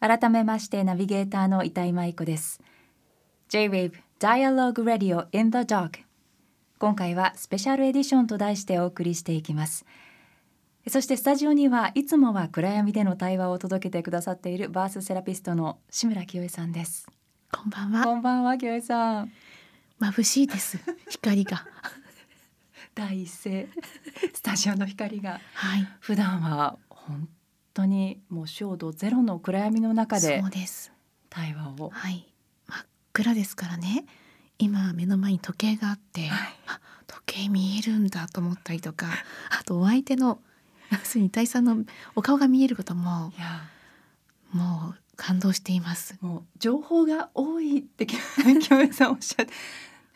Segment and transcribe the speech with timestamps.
[0.00, 2.60] 改めましてナビゲーターの板井舞子です
[3.48, 6.00] J-Wave Dialogue Radio in the Dark
[6.78, 9.84] 今回はスペシャルエディションと題してお送りしていきます
[10.86, 17.08] そしてスタジオにはいつもは暗闇での対話を届けてくださっているバースセラピストの志村清江さんです
[17.50, 18.04] こんばんは。
[18.04, 19.32] こんばんは清江さん
[20.00, 20.78] 眩しいです。
[21.08, 21.64] 光が。
[22.94, 23.68] 第一声
[24.34, 25.88] スタジオの光がはい。
[26.00, 27.28] 普段は本
[27.78, 30.42] 当にもう照度ゼロの暗闇の中で。
[31.30, 32.26] 対話をはい。
[32.66, 34.04] 真っ暗ですからね。
[34.58, 36.30] 今目の前に時計があって、はい
[36.66, 39.06] あ時計見えるんだと思ったりとか、
[39.50, 40.40] あとお相手の
[40.90, 41.84] 要するに大さんの
[42.16, 43.32] お顔が見えることも
[44.50, 46.18] もう感動しています。
[46.20, 48.20] もう情報が多いって清
[48.80, 49.52] 江 さんおっしゃって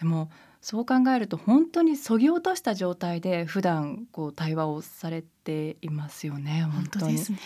[0.00, 0.30] でも
[0.62, 7.38] そう考えると本当にそぎ落とした状態で普段こう対話をされていますよね本本当ですね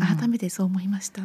[0.00, 0.18] うん。
[0.18, 1.22] 改めてそう思いました。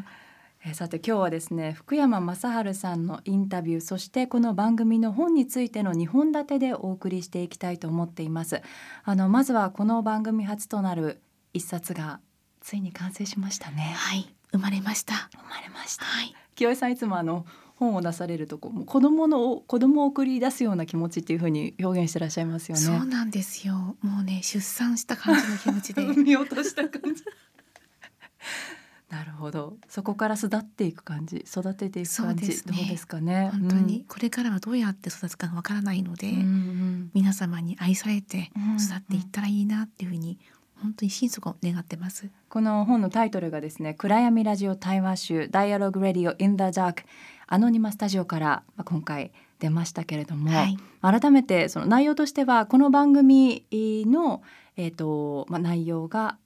[0.66, 8.62] えーさて今日はですね福山雅治さんのインタビューそしてこの番組の本についての2本立てでお送りしていきたいと思っています
[9.04, 11.22] あのまずはこの番組初となる
[11.54, 12.20] 一冊が
[12.62, 14.34] ついに完成しましたねはい。
[14.52, 15.14] 生まれました。
[15.32, 16.34] 生まれましたはい。
[16.56, 17.46] 清江さんいつもあの
[17.80, 22.82] 本を出されるとこう子供の子供を送り出すような気持ちっていう風に表現してらっしゃいますよね。
[22.82, 23.96] そうなんですよ。
[24.02, 26.06] もうね出産した感じの気持ちで。
[26.22, 27.24] 見落とした感じ。
[29.10, 29.78] なるほど。
[29.88, 33.50] そこから育っていく感じ、育てていく感じ、そうねどうですかね。
[33.54, 40.40] 本当にこれからはどうやって育つかわからないので、うん、うん皆様に愛されてうん育っていったらいいなっていうふうに
[40.82, 42.30] 本当に心底願ってます。
[42.50, 47.04] この本のタイトルがですね、暗闇ラジオ対話集 Dialogue Radio in the Dark
[47.48, 54.44] アノニマスタジオからまあ今回出ましたけれども、はい、改めてその内容としてはこの番組の、
[54.76, 56.38] えーとまあ、内容が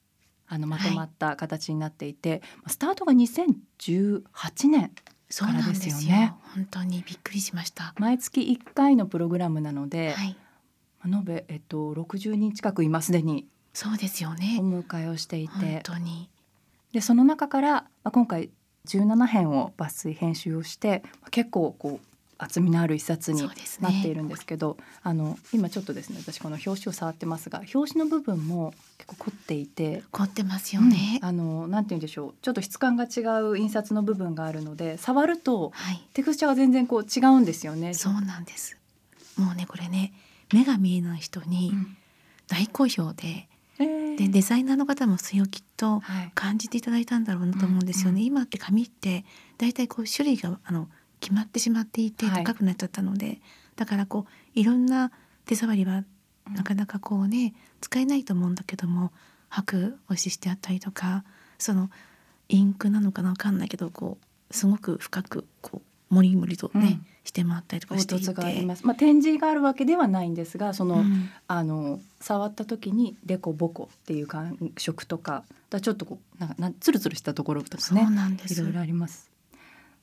[0.48, 4.22] あのまとまった形になっていて、スタートが2018
[4.68, 4.92] 年
[5.34, 6.34] からですよね。
[6.54, 7.94] 本当にびっくりしました。
[7.98, 10.36] 毎月1回のプログラムなので、はい、
[11.02, 14.60] まあ延べ、えっと、60人近く今すでにそうですよおね。
[14.62, 16.30] 迎えをしてい本て当に。
[16.92, 18.50] でその中から、まあ、今回
[18.88, 22.06] 17編を抜粋編集をしてまあ結構こう
[22.44, 23.42] 厚みのある一冊に。
[23.82, 31.20] なっているんですけど、あの今ちょっとですね私この表紙を触ってますが表紙の部分も結構凝っていて、凝ってますよね。
[31.22, 37.94] うんあのなんて言うんでしょうちょっと質感が違う印刷の部分があるので触るとはい、テクスチャーが全然こう違うんですよね。
[37.94, 38.78] そうなんです。
[39.38, 40.14] もうねこれね
[40.54, 41.98] 目が見えない人にうん
[42.48, 43.48] 大好評で、
[43.80, 46.32] えーでデザイナーの方もそれをきっとはい。
[46.36, 48.12] 感じていただいたんだろうなと思うんですよね。
[48.12, 48.26] うんうん。
[48.28, 49.26] 今って紙って
[49.58, 50.88] だいたいこう種類があの
[51.20, 52.44] 決まってしまっていてはい。
[52.44, 53.42] 高くなっちゃったので、
[53.76, 55.12] だからこういろんな
[55.46, 59.12] 手触りはうんなかなかこうね使えないと思うんだけども
[59.50, 61.24] 白押ししてあったりとか
[61.60, 61.90] その
[62.50, 64.18] インクなのかなわかんないけどこ
[64.50, 67.06] うすごく深くこうもりもりとね、うん。
[67.24, 68.26] してもらったりとかしていて。
[68.26, 68.86] 凹凸があります。
[68.86, 71.30] まあ展示があるわけではないんですが、その、うん。
[71.48, 78.62] あの触った時にデコボコっていう感触とか、だちょっとこうなんかなんつるつるしたところとかそうね、なんです。
[78.62, 79.32] いろいろあります。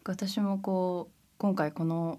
[0.04, 2.18] 私もこう今回この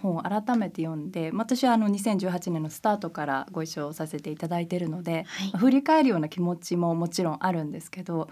[0.00, 5.50] 本を改めて読んで、まあ私はあの2018年のスタートからご一緒させていただいているので、はい。
[5.58, 8.28] 振り返るような気持ちももちろんあるんですけど、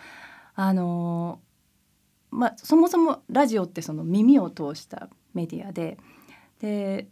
[0.54, 1.41] あの
[2.34, 5.99] まあそもそもラジオってその耳を通したメディアで、
[6.61, 7.09] で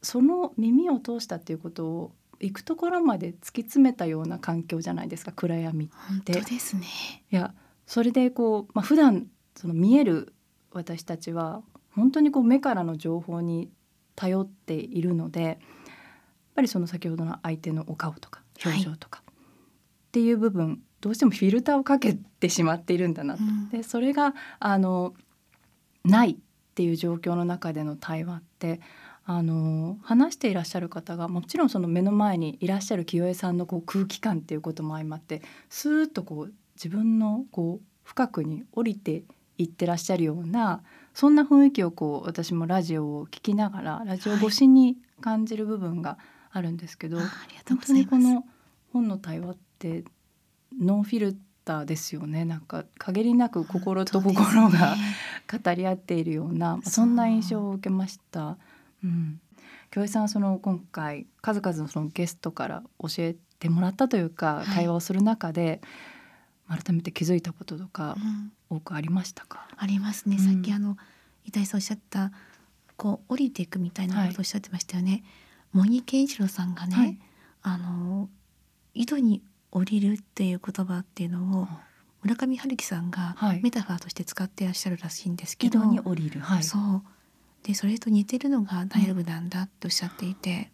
[0.00, 5.94] その耳を通したっていうことを行くところまで突き詰めたような環境じゃないですか暗闇って
[6.32, 6.86] 本当ですね。
[7.30, 7.52] いや
[7.86, 9.26] それでこう、まあ普段
[9.56, 10.32] その見える
[10.72, 13.70] 私たちは本当にこう目からの情報に
[14.14, 15.56] 頼っているのでやっ
[16.54, 19.34] ぱりその先ほどの相手のお顔とか表情とか、っ
[20.12, 23.42] ていう部分どうしてもフィルターをかけてしまっているんだなと。
[23.42, 25.14] うんでそれがあの
[26.04, 26.36] ないっ
[26.74, 28.80] ていう状況の中での対話って
[29.24, 39.24] あの話していらっしゃる方がもちろんその目の前にいらっしゃる清江さんのこう空気感っていうことも相まってスーッとこう自分のこう深くに降りて
[39.58, 40.82] いってらっしゃるような
[41.12, 46.18] そんな雰囲気をこう私もラジオを聞きながらラジオ越しに感じる部分が
[46.50, 48.06] あるんですけど、あありがとう本当に。
[48.06, 48.44] この
[48.92, 50.04] 本の対話って
[50.78, 52.44] ノンフィルターですよね。
[52.44, 55.16] なんか限りなく心と心がね。
[55.62, 58.56] 語り合っているような、まあそんな印象を受けました。
[59.02, 59.40] うん、
[59.90, 64.66] 京江さんはその今回数々のそのゲストから教えてもらったというか、はい。
[64.66, 65.80] 対話をする中で
[66.68, 68.52] 改めて気づいたこととかうん。
[68.72, 69.66] 多くありましたか？
[69.76, 70.44] ありますね、うん。
[70.44, 70.96] さっきあの
[71.44, 72.30] 板井さんおっしゃった
[72.96, 75.24] こう降りていくみたいなことをおっしゃってましたよね、
[75.72, 77.18] 茂木健一郎さんがね、はい。
[77.62, 78.28] あの
[78.94, 81.68] 井戸に降りるっていう言葉っていうのを
[82.22, 86.40] 村上春樹さんがはいメタファーとして使ってらっしゃるらしいんですけど、井戸に降りる。
[86.40, 86.62] はい。
[86.62, 87.02] そう
[87.62, 90.70] でそれと似てるのがダイアログなんだっておっしゃっていて、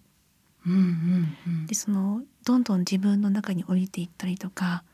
[0.66, 1.74] うんうんうんで。
[1.74, 4.84] そのどんどん自分の中に降りていったりとか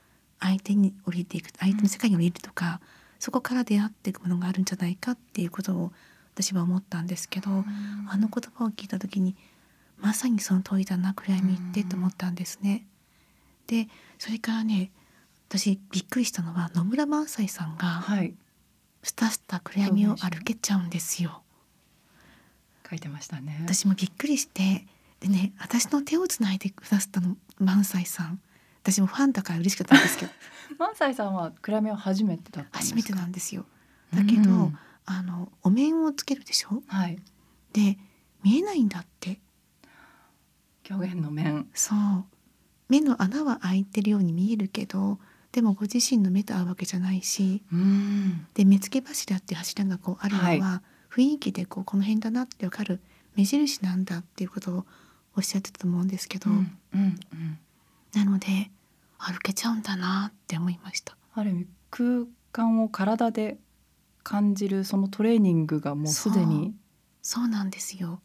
[0.40, 2.80] 相手に降りていく相手の世界に降りるとか、
[3.18, 5.92] そこから出会っていくものがあるんじゃないかっていうことを
[6.34, 9.36] 私は思ったんですけど、あの言葉を聞いた時に
[9.98, 12.86] まさにその通りだな暗闇ってと思ったんですね。
[13.72, 13.88] で
[14.18, 14.90] それからね
[15.48, 18.34] 私びっくりしたのは野村萬斎さんがはい。
[19.02, 21.42] スタスタ暗闇を歩けちゃうんですよ。
[22.88, 23.58] 書いてましたね。
[23.64, 24.86] 私もびっくりして
[25.20, 28.40] でね私の手をつないでくださったの萬斎さん
[28.82, 30.32] 私もファンだから嬉しかったんですけど
[30.78, 32.94] 萬斎さんは暗闇は初めてだったんですか？
[32.94, 33.64] 初めてなんですよ。
[34.14, 36.82] だけど、うんあのお面をつけるでしょ？
[36.86, 37.18] はい。
[37.72, 37.98] で
[38.44, 39.40] 見えないんだって
[40.84, 41.68] 狂言の面。
[41.74, 42.24] そう
[42.92, 45.18] 目の穴は開いてるように見えるけど
[45.50, 48.46] でもご自身の目と合うわけじゃないしうん。
[48.52, 53.00] で目付け柱って柱がこうあるのは、は雰囲気でこうこの辺だなってわかる
[53.34, 54.86] 目印なんだっていうことを
[55.34, 57.00] おっしゃってたと思うんですけど、うんうん
[57.32, 57.58] うん。
[58.12, 58.70] なので
[59.16, 61.16] 歩けちゃうんだなって思いました。
[61.32, 63.56] ある意味空間を体で
[64.22, 66.74] 感じるそのトレーニングがもうすでに。
[67.22, 68.20] そうなんですよ。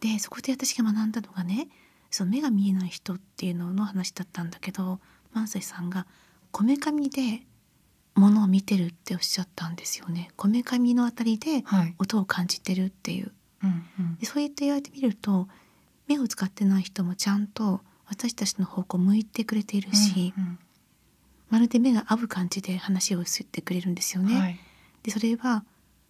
[0.00, 1.68] でそこで私が学んだのがね
[2.10, 5.00] その目が見えない人っていうのの話だったんだけど
[5.32, 6.06] 萬斎さんが
[6.50, 7.42] こめかみで
[8.14, 10.30] 物を見てるっておっしゃったんですよね。
[10.36, 11.94] こめかみのあたりではい。
[11.98, 13.32] 音を感じてるっていう。
[13.62, 15.48] うんうんでそう言って言われてみると
[16.06, 20.58] 目を使ってない人もちゃんと私たちの方向を向いてくれているし、うん
[21.50, 24.34] まるで目が合う感じで話をしてくれるんですよね。
[24.34, 24.60] うんはい。
[25.02, 25.64] でそれは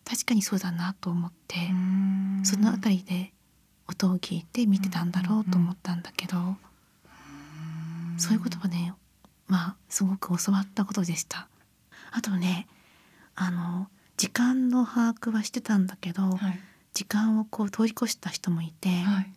[0.04, 1.56] 確かにそうだなと思って。
[1.70, 3.32] うんそのあたりで
[3.88, 6.56] 音を聞いて見てたんだろうと思ったんだけど、
[8.18, 8.94] そういうことはね
[9.46, 11.48] まあすごく教わったことでした。
[12.10, 12.66] あとね
[13.34, 16.60] あの時間の把握はしてたんだけど、はい。
[16.94, 19.32] 時間をこう通り越した人もいて、はい。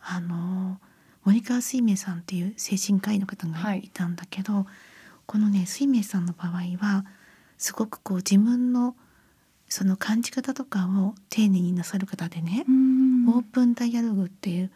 [0.00, 0.78] あの
[1.24, 4.66] 森川水明さんっていう精神科医の方がはいいたんだけど、
[5.26, 7.04] このね水明さんの場合は
[7.58, 8.94] すごくこう自分の
[9.68, 14.70] その感じ方とかを丁寧になさる方でね、うんオープンダイアログっていう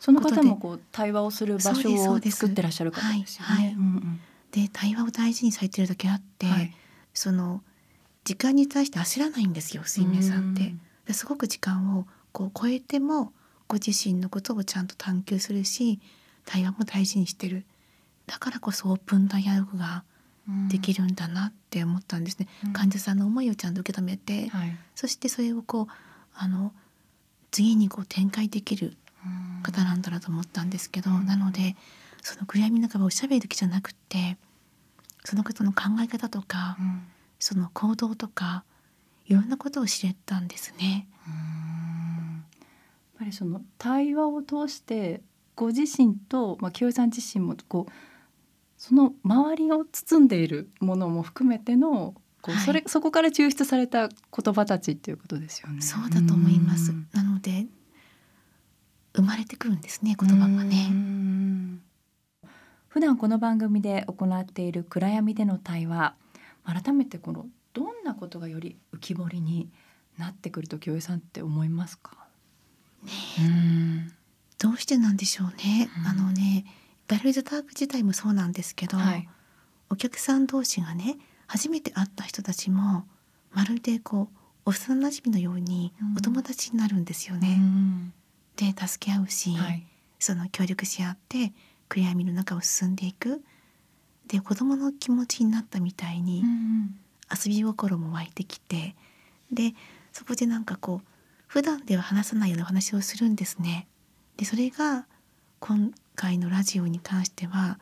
[0.00, 3.54] その方もこう対話をする場所を作ってらっしゃる方ですよね。
[3.54, 3.74] はいはい。
[3.74, 4.20] うんうん。
[4.50, 6.74] で対話を大事にされてるだけあって、はい。
[7.12, 7.62] その
[8.24, 10.74] 時間に対して焦らないんですよ水明さんって。
[11.06, 13.32] ですごく時間をこう超えても
[13.68, 16.00] ご自身のことをちゃんと探求するし
[16.44, 17.64] 対話も大事にしてる。
[18.26, 20.04] だからこそオープンダイアログが
[20.46, 20.68] うん。
[20.68, 22.72] できるんだなって思ったんですね、うん。
[22.74, 24.76] 患者さんの思いをちゃんと受け止めて、はい。
[24.94, 25.92] そしてそれをこう
[26.34, 26.74] あの
[27.54, 31.26] 次にこう展開できるうん方なんだなと思ったんですけど、うん。
[31.26, 31.76] なので
[32.20, 34.36] その暗闇の中はおしゃべりだけじゃなくって
[35.24, 37.06] その方の考え方とか、うん。
[37.38, 38.64] その行動とか
[39.26, 41.06] いろんなことを知れたんですね。
[41.28, 42.44] うん。
[42.44, 45.22] やっぱりその対話を通して
[45.54, 47.92] ご自身と、まあ、清井さん自身もこう
[48.76, 52.14] その周りを包んでいるものも含めての
[52.44, 55.80] こう、はいそれそこから抽出された言葉たちっていうことですよね。
[55.80, 57.08] そうだと思いますうん。
[57.14, 57.66] なので
[59.14, 60.88] 生まれてくるんですね言葉がうね。
[60.88, 61.80] ん
[62.88, 66.14] 普段この番組で行っている暗闇での対話
[66.64, 69.70] 改めてこのどんなことがより浮き彫りに
[70.18, 72.12] なってくると清江さんって思いますか、
[73.38, 74.12] うん
[74.58, 75.90] どうしてなんでしょうね。
[75.98, 76.64] うんあのね
[77.08, 79.28] ガルイズターク自体もそうなんですけど、はい
[79.90, 83.04] お客さん同士がね初めて会った人たちも
[83.52, 87.56] まるでこう幼馴染のようにうんお友達になるんですようね。
[87.56, 88.12] ん
[88.56, 89.86] で助け合うし、はい
[90.20, 91.52] その協力し合って
[91.90, 93.42] 暗闇の中を進んでいく。
[94.26, 96.98] で子供の気持ちになったみたいに、うん
[97.30, 98.94] 遊び心も湧いてきて
[99.50, 99.74] で
[100.12, 101.06] そこでなんかこう
[101.46, 103.88] 普段では話さないようなお話をするんですね。
[104.36, 105.06] でそれが
[105.58, 107.78] 今回のラジオに関しては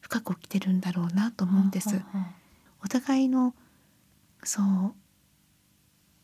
[0.00, 1.88] 深く起きてるんだろうなと思うんです。
[1.90, 2.37] はあはあ
[2.84, 3.54] お互いの
[4.44, 4.94] そう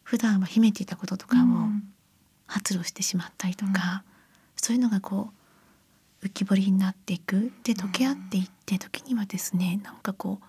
[0.02, 1.82] 普段は秘めていたこととかをうん。
[2.46, 4.04] 発露してしまったりとか、
[4.54, 5.30] そういうのがこ
[6.22, 7.50] う浮き彫りになっていく。
[7.64, 10.44] で溶け合っていって時にはですねなんかこう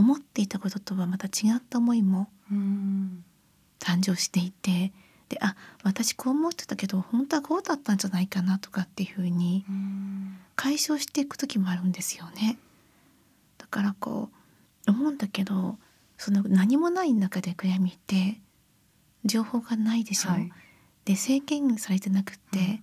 [0.00, 3.24] 思っていたこととはまた違った思いもうん。
[3.80, 4.92] 誕生していて
[5.28, 10.36] であ私こう思ってたけど本当はこうだったんじゃないかなとかっていうふうにうん。
[10.54, 12.58] 解消していく時もあるんですよね。
[13.56, 14.37] だからこう
[14.92, 15.76] 思うんだけど
[16.16, 18.40] その何もない中で暗闇って
[19.24, 20.50] 情報がないでしょ、はい。
[21.04, 22.82] で制限されてなくって、うん。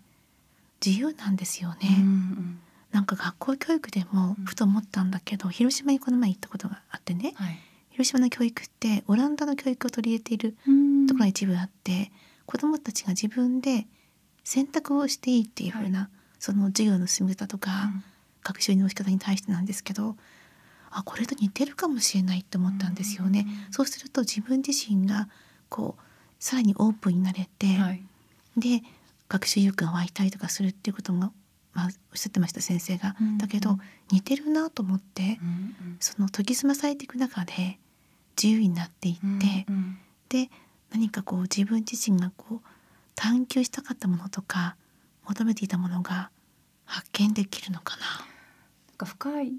[0.86, 1.98] 自由なんですよね。
[2.00, 2.60] うん
[2.92, 4.46] なんか学校教育でもうん。
[4.46, 7.34] ふと思ったんだけど、広島にこの前行ったことがあってね。
[7.36, 7.60] はい。
[7.90, 11.08] 広島の教育ってオランダの教育を取り入れているうん。
[11.08, 12.12] ところが一部あって、
[12.46, 13.88] 子どもたちが自分で
[14.44, 16.10] 選択をしていいっていう風な、
[16.40, 17.92] その授業の進め方とか、
[18.44, 20.16] 学習の仕方に対してなんですけど
[20.98, 23.46] あこれと似てるかもしれないって思ったんですよね。
[23.70, 25.28] そうすると自分自身が
[25.68, 26.02] こう
[26.40, 28.02] さらにオープンになれて、はい
[28.56, 28.82] で
[29.28, 31.32] 学習意欲が湧いたりとかするっていうことが、
[31.74, 33.18] まあ、おっしゃってました先生が。
[33.20, 33.78] うんだけど
[34.10, 37.78] 似てるなと思って、うんその研ぎ澄まされていく中で
[38.42, 39.22] 自由になっていって、
[39.68, 39.98] うんうん
[40.30, 40.50] で
[40.92, 42.68] 何かこう自分自身がこう
[43.16, 44.78] 探求したかったものとか
[45.28, 46.30] 求めていたものが
[46.86, 48.04] 発見できるのかな。
[48.88, 49.52] なんか深い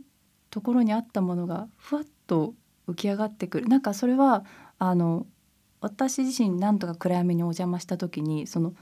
[0.57, 2.55] ところにあったものがふわっと
[2.89, 3.69] 浮き上がってくる。
[3.69, 4.47] なんかそれは
[4.79, 5.27] あの
[5.83, 8.73] 私自身なんとか暗闇にお邪魔した時にその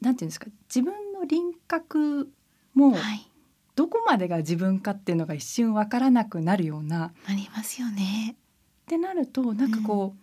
[0.00, 2.30] なんていうんですか自分の輪郭
[2.72, 3.28] もはい、
[3.74, 8.36] どこまでが自分かっていうのが一瞬わからなくなるようなありますよね。
[8.36, 10.14] ってなるとなんかこ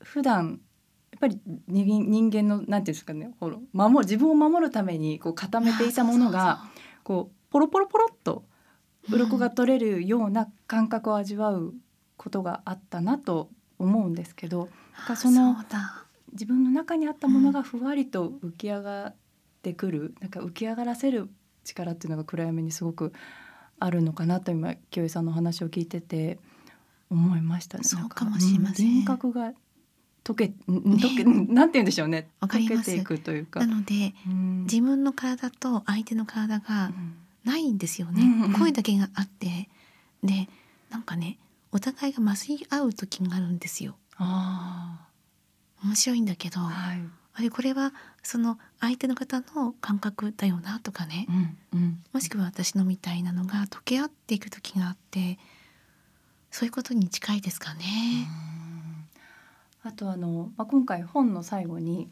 [0.00, 0.60] う、普段
[1.12, 6.64] やっぱり人人間のなんていうんですかねほら守る自分を守るためにこう固めていたものが
[7.04, 8.44] こうポロポロポロっと
[9.10, 11.74] 鱗が取れるような感覚を味わう
[12.16, 14.68] ことがあったなと思うんですけど
[15.08, 15.56] あその
[16.32, 19.14] 自分の中にあったものがふわりと浮き上がっ
[19.62, 21.28] てくる、なんか浮き上がらせる
[21.64, 23.12] 力っていうのが暗闇にすごく
[23.78, 26.38] あるのかなと今清江さんのお話を聞いてて
[27.10, 27.84] 思いましたね。
[27.84, 29.52] そうかもしれませんう輪郭が
[30.24, 32.28] 溶け、ん溶け、なんて言うんでしょうね。
[32.40, 33.60] わかります溶けていくというか。
[33.60, 37.14] なのでうん自分の体と相手の体がうん
[37.46, 38.42] ないんですよね、うん。
[38.42, 39.68] うん声だけがあって。
[40.22, 40.48] で
[40.90, 41.38] なんかね
[41.72, 43.96] お互いが麻酔合う時があるんですよ。
[44.16, 45.06] あ
[45.84, 47.00] 面白いんだけど、あ、はい。
[47.34, 51.26] あれこれはその相手の方の感覚だよなとかね、
[51.72, 52.04] うんうん。
[52.12, 55.38] もしくは私のみたいなのが溶け合っていく時があって
[56.50, 57.84] そういうことに近いですかね。
[59.82, 62.08] あとあの、まあ、今回本の最後に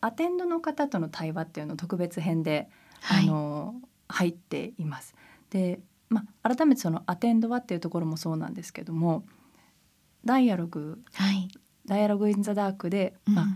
[0.00, 2.68] アテンドの方との対話っていうのを特別編で、
[3.00, 3.24] はい。
[3.24, 3.74] あの
[4.08, 5.14] 入っています。
[5.50, 9.24] で、まあ、改めてそのアテンドはっていうところもそうなんですけども
[10.24, 11.48] ダイアログはい、
[11.88, 13.34] ダイアログ・イン・ザ・ダークで、うん。
[13.34, 13.46] まあ、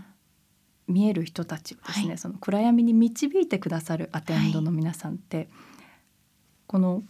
[0.87, 2.17] 見える人たちをですね、はい。
[2.17, 5.47] その暗闇に導いてくださるアテンドの皆さんって、
[6.67, 7.03] この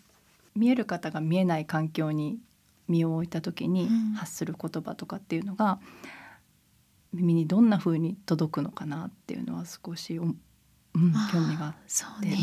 [0.56, 2.40] 見える方が見えない環境に
[2.88, 4.14] 身を置いた時にうん。
[4.14, 5.80] 発する言葉とかっていうのが、
[7.14, 10.36] 耳にどんな風に届くのかなっていうのは少しお、うん、
[11.32, 12.30] 興味があっそうて。
[12.30, 12.38] ね、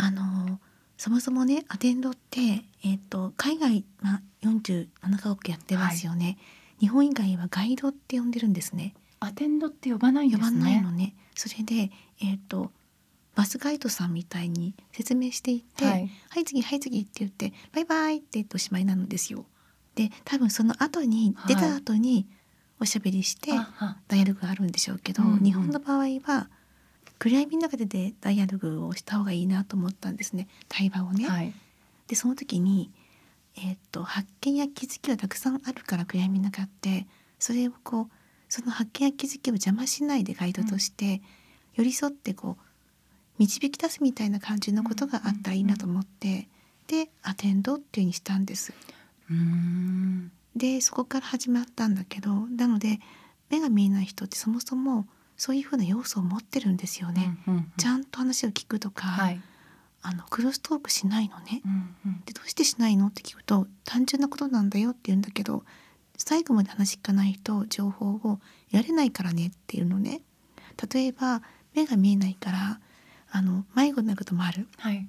[0.00, 0.60] あの
[0.96, 2.40] そもそもねアテンドって、
[2.84, 4.86] えっと海外、まあ、47
[5.20, 6.38] カ国やってますよね、
[6.80, 8.94] 日本以外はガイドって呼んでるんですね。
[9.20, 10.48] アテンドって呼ばないんですね。
[10.48, 11.14] 呼ばないのね。
[11.34, 11.90] それで
[12.20, 12.70] えっ、と
[13.34, 19.46] バスガイドさんみたいに説明していって「ははいい、次はい次」って言って「バイバイ」って言っておしまいなんですよ。
[19.96, 21.54] で多分その後にはい。
[21.54, 22.28] 出た後に
[22.80, 23.50] おしゃべりして、
[24.06, 25.44] ダイアログがあるんでしょうけど、うんうん。
[25.44, 26.48] 日本の場合は
[27.18, 31.28] 暗闇の中ででダイアログをした方がいいなと思ったんですね対話をね。
[31.28, 31.52] はい。
[32.06, 32.90] でその時に、
[33.56, 37.06] えーっと発見や気づきはたくさんあるから暗闇の中って
[37.38, 38.10] それをこう
[38.48, 41.20] その発見や気づきを邪魔しないでガイドとして、
[41.74, 42.62] 寄り添ってこう
[43.38, 46.48] 導き出すみたいな感じのことがあったらいいなと思って、
[46.86, 48.72] でアテンドっていうにしたんです。
[50.56, 52.98] でそこから始まったんだけどなので
[53.50, 55.06] 目が見えない人ってそもそも
[55.38, 57.38] そういうふうな要素を持ってるんですよね。
[57.46, 59.40] うんうんうんちゃんと話を聞くとか、はい。
[60.00, 61.62] あのクロストークしないのね。
[61.64, 65.64] うんうんでどうしてしないのって聞くと単純なことなんだよって言うんだけど
[66.16, 68.40] 最後まで話聞かないと情報を得
[68.72, 70.20] られないからねっていうのね
[70.92, 71.42] 例えば
[71.74, 72.80] 目が見えないから
[73.30, 75.06] あの迷子になることもあるはい。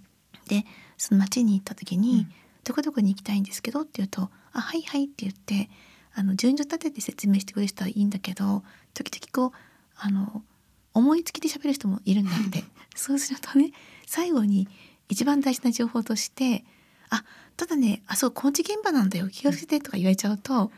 [0.47, 0.65] で
[0.97, 2.31] その町に行った時に、うん
[2.65, 5.71] どこどこに行きたいんですけどって言うと「あはいはい」って言って
[6.13, 9.59] あの順序立てて説明してくれる人はいいんだけど時々こう
[9.99, 10.43] あの
[10.93, 12.63] 思いつきで喋る人もいるんだって。
[12.95, 13.71] そうするとね
[14.05, 14.67] 最後に
[15.07, 16.65] 一番大事な情報として
[17.09, 17.23] 「あ
[17.55, 20.71] ただねあそう工事現場なんだよ気をつけて」とか言われちゃうと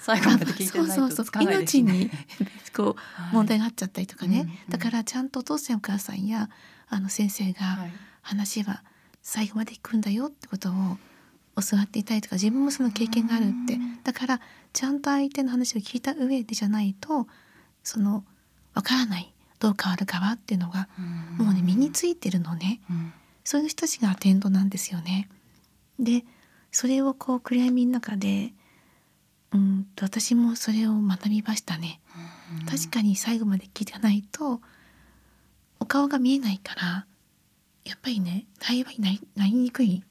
[0.00, 1.82] 最後まで聞いてないとつかないですね。
[1.82, 2.10] 命に
[2.74, 6.50] こう問題があっちゃったりとかね、うんうんだからちゃんとお父さんお母さんや
[6.88, 7.92] あの先生がはい。
[8.22, 8.82] 話は
[9.22, 10.72] 最後まで聞くんだよってことを
[11.62, 13.74] 教わっていたりとか自分もその経験があるって。
[13.74, 14.02] うん。
[14.02, 14.40] だから
[14.72, 17.28] ちゃんと相手の話を聞いた上でじゃないと
[17.84, 18.24] その
[18.76, 20.88] わからないどう変わるかはっていうのが
[21.38, 22.80] もうね身についてるのね。
[22.90, 23.12] うん。
[23.42, 25.28] そういう人たちがアテンドなんですよね。
[25.98, 26.24] で
[26.70, 28.52] それをこう暗闇の中で
[29.52, 32.00] うんと私もそれを学びましたね。
[32.68, 34.60] 確かに最後まで聞いてないと
[35.80, 37.06] お顔が見えないから
[37.84, 40.04] やっぱりね対話になりなりにくい。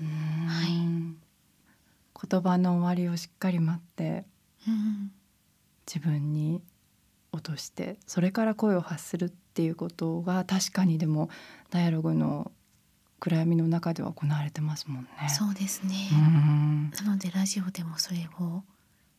[0.00, 0.06] うん。
[0.46, 2.28] はい。
[2.28, 4.24] 言葉の終わりをしっかり待って
[4.68, 5.10] うん。
[5.86, 6.62] 自分に
[7.36, 11.30] 落としてそれから声を発するっていうことが確かにでも
[11.70, 12.50] ダイアログの
[13.20, 15.10] 暗闇の中では行われてますもんね。
[15.28, 16.90] そうですね、うん。
[16.90, 18.62] なのでラジオでもそれを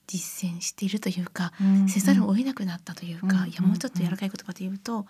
[0.05, 5.05] 実践しているというか、うんせざるを得なくなったというか、うんいやもうちょっと柔らかい言葉で言うと、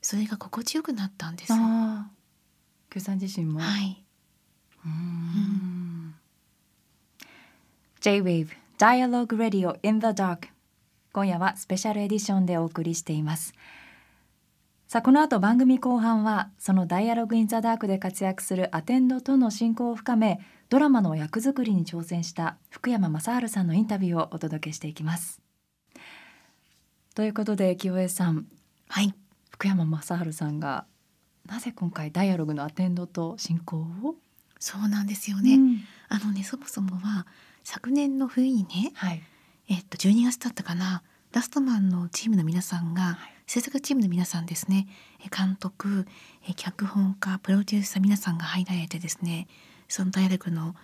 [0.00, 1.52] それが心地よくなったんです。
[1.52, 3.60] はあさん自身も？
[3.60, 4.04] い、
[4.84, 6.14] うーん。
[8.00, 10.48] J-Wave Dialogue Radio in the Dark
[11.18, 13.52] 今夜はスペシャルエディションでお送りしています。
[14.86, 25.42] さあこの後番組後半はその Dialogue in the Dark で活躍するアテンドとの親交を深めドラマの役作りに挑戦した福山雅治さんのインタビューをお届けしていきます。
[27.16, 28.46] ということで清江さん。
[28.88, 29.12] はい、
[29.50, 30.86] 福山雅治さんが
[31.46, 34.14] なぜ今回ダイアログのアテンドと進行を？
[34.60, 35.54] そうなんですよね。
[35.54, 35.80] うん。
[36.10, 37.26] あのねそもそもは
[37.64, 39.20] 昨年の冬にね、はい
[39.68, 43.16] えっと12月だったかな、ラストマンのチームの皆さんが、はい。
[43.46, 44.86] 制作チームの皆さんですね、
[45.24, 46.06] え監督、
[46.46, 49.46] え脚本家、プロデューサー皆さんが入られてですね、
[49.88, 50.74] そのダイアログの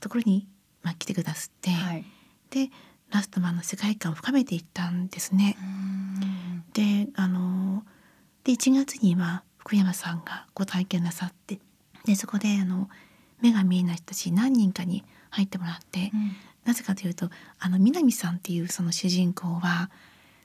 [0.00, 0.46] ところに
[0.82, 2.04] まあ来てくださって、はい。
[2.50, 2.70] で
[3.10, 5.56] ラストマンの世界観を深めていったんですね。
[6.72, 7.84] であの
[8.42, 11.58] で1月には福山さんがご体験なさって
[12.04, 12.88] でそこであの
[13.40, 16.12] 目が見えない人たち何人かに入ってもらって、
[16.64, 19.90] なぜかというとあの南さんっていうその主人公は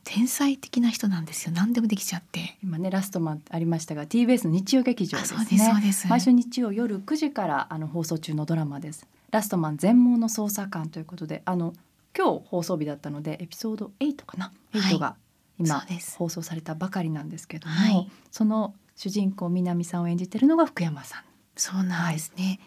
[0.03, 1.51] 天才的な人なんですよ。
[1.53, 2.57] 何でもできちゃって。
[2.63, 5.39] 今ねラストマンありましたが TBS の日曜劇場ですね。
[5.61, 9.05] あそうです毎週日曜夜9時からあの放送中のドラマです。
[9.31, 11.73] ラストマン全盲の捜査官ということであの
[12.17, 14.51] 今日放送日だったのでエピソード8かな？
[14.71, 14.95] はい。
[14.95, 15.15] 8が
[15.59, 16.17] 今、そうです。
[16.17, 18.09] 放送されたばかりなんですけども、はい。
[18.31, 21.23] その主人公南さんを演じてるのが福山さん。
[21.55, 22.59] そうなんですね。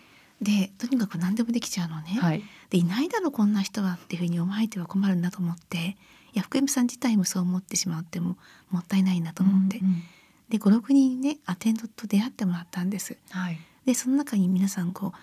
[0.42, 2.18] でとにかく何でもできちゃうのね。
[2.20, 2.42] はい。
[2.70, 5.96] でいないだろうこんな人はっていうふうに思われては困るなと思って
[6.32, 8.36] いや福山さん自体もそう思ってしまっても
[8.70, 10.02] もったいないなと思って、うんうん
[10.48, 13.16] で56人ねアテンドと出会ってもらったんです。
[13.30, 13.58] はい。
[13.86, 15.18] でその中に皆さんこう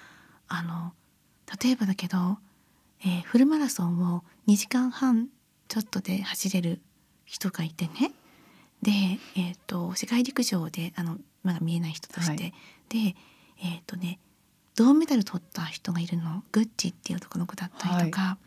[0.47, 0.91] あの
[1.63, 2.39] 例えばだけど、
[3.01, 5.27] えーフルマラソンを2時間半
[5.67, 6.81] ちょっとで走れる
[7.25, 8.11] 人がいてね。
[8.81, 8.91] で、
[9.35, 12.53] えー、と世界陸上であのまだ見えない人として、はい。
[12.89, 13.15] で
[13.61, 14.17] えっ、とね
[14.79, 16.41] 銅メダル取った人がいるの？
[16.53, 18.37] グッチっていう男の子だったりとか、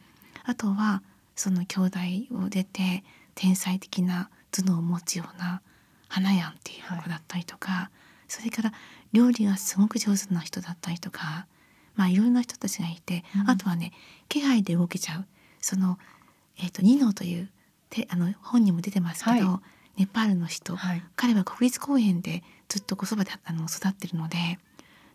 [0.45, 1.03] あとは
[1.37, 1.99] その兄弟
[2.43, 5.61] を出て天才的な頭脳を持つような
[6.09, 7.91] 花やんっていう子だったりとか、
[8.29, 8.73] それから
[9.13, 11.47] 料理がすごく上手な人だったりとか。
[11.95, 13.51] まあいろんな人たちがいて、うん。
[13.51, 13.93] あとはね
[14.31, 15.27] 気配で動けちゃう。
[15.61, 15.99] その、
[16.57, 17.51] えー、とニノという
[17.91, 19.63] てあの本にも出てますけど、は
[19.99, 21.03] ネパールの人、はい。
[21.15, 24.59] 彼は国立公園でずっと子育てあの育ってるので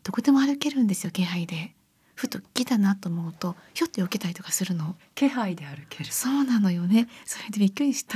[0.07, 1.73] どこでも歩けるんですよ気配で。
[2.15, 4.95] ふと来たなと思うとひょっと避けたりとかするの。
[5.15, 6.13] 気配で歩ける。
[6.13, 7.09] そうなのよね。
[7.25, 8.15] それでびっくりして。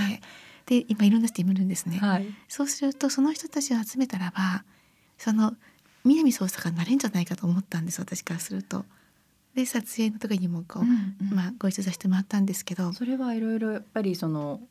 [0.67, 2.27] で今いろんな人いるんですね、はい。
[2.47, 4.63] そうするとその人たちを集めたらば
[5.17, 5.53] その
[6.05, 8.85] 南捜査官になれんじゃないかと思ったんです私からすると。
[9.53, 11.35] で撮影の時にもこう、うんうん。
[11.35, 12.93] まあ、ご一緒させてもらったんですけど。
[12.93, 14.61] それはいろいろやっぱりその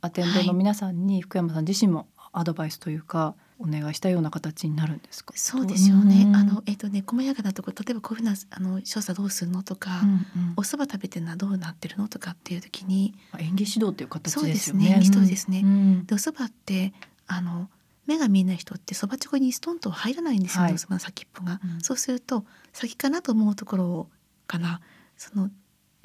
[0.00, 5.34] アテンドの皆さんに福山さん自身もアドバイスというかお願いしたような形になるんですか？
[5.36, 6.24] そうですよね。
[6.24, 10.52] うんあのえっ、とね細やかなところ例えばこういうふうなあの調査どうするのとか、うんうん。
[10.56, 14.52] お蕎麦食べてるのはどうなってるのとかっていう時に演技指導っていう形でよね。
[14.54, 15.60] ですすね演技指導ですね。
[15.62, 16.06] うん。
[16.06, 16.94] でお蕎麦って
[17.26, 17.68] あの
[18.06, 20.74] 目が見えない人って蕎麦ちょこにストンと入らないんですよね、はい。
[20.74, 21.60] お蕎麦の先っぽが。
[21.62, 21.80] うん。
[21.82, 24.08] そうすると先かなと思うところを
[24.46, 24.80] かな。
[25.16, 25.50] その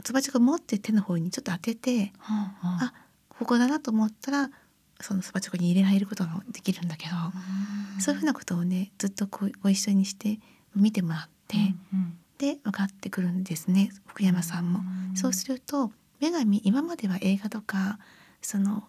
[0.03, 2.85] 蕎麦ちょこ持って手の方にちょっと当ててはあはあ。
[2.85, 2.93] あ
[3.37, 4.49] ここだなと思ったら
[5.01, 7.15] その蕎麦ちょこに入れられることができるんだけど、
[7.99, 10.39] そういうふうなことをねずっとこうご一緒にして
[10.75, 11.57] 見てもらって、
[11.93, 14.79] うんで分かってくるんですね福山さんも。
[14.79, 15.15] うん。
[15.15, 17.97] そうすると目が見今までは映画とか
[18.41, 18.83] その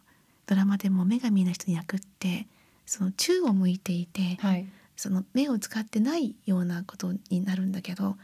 [0.47, 2.49] ドラマでも目が見えない人に役って
[2.87, 4.66] その宙を向いていてはい。
[4.97, 8.16] その目を使ってないようなことになるんだけど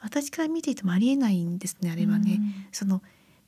[0.00, 2.40] 私から見ていてもありえないんですねあれはね。
[2.72, 3.00] その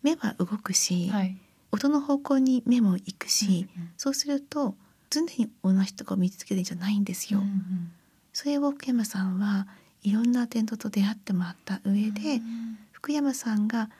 [0.02, 1.36] 目は動くうし、んはい
[1.72, 3.90] 音の方向に目も行くし、うんうん。
[3.96, 4.74] そうすると
[5.10, 7.40] 常に同じとこを見つけるんじゃないんですよ。
[7.40, 7.92] うんうん。
[8.32, 9.66] それを福山さんは
[10.02, 13.90] いろんなアテンドと出会ってもらった上で、うん福山さんが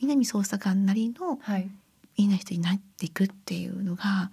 [0.00, 1.68] 南捜査官なりのはい。
[2.16, 4.30] 見えない人になっていくっていうのが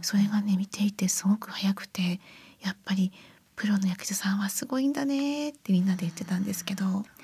[0.00, 2.20] それがね見ていてすごく早くて
[2.60, 3.10] やっぱり
[3.56, 7.04] プロの役者さんはすごいんだねってみんなで言ってたんですけど。
[7.18, 7.19] え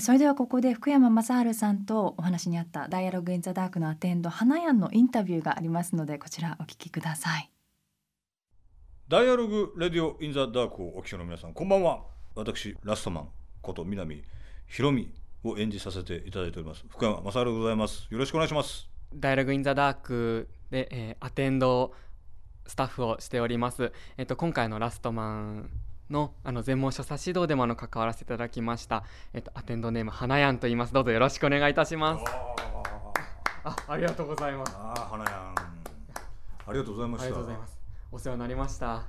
[0.00, 7.50] それではここで福山雅治さんとお話にあった「ダイアログ・イン・ザ・ダーク」のアテンド花屋のインタビューがありますのでこちらお聞きください。
[9.06, 12.04] ダイアログレディオインザダークをお聞きの皆さんこんばんは
[12.34, 13.28] 私ラストマン
[13.60, 14.24] こと南
[14.66, 15.12] ひろみ
[15.44, 21.92] を演じさせていただいております福山雅治でございますよろしくお願いしますダイアログインザダークで、えーアテンド
[22.66, 23.92] スタッフをしております。
[24.16, 25.70] えっと今回のラストマン
[26.10, 29.04] のあの全問所作指導でもあの関わらせていただきました。
[29.32, 30.92] えっとアテンドネーム花やんと言います。
[30.92, 32.24] どうぞよろしくお願いいたします。
[33.64, 34.76] あ、ありがとうございます。
[34.76, 35.54] ああ花やん
[36.66, 37.78] ありがとうございまあしたりがとうございます。
[38.12, 39.02] お世話になりました。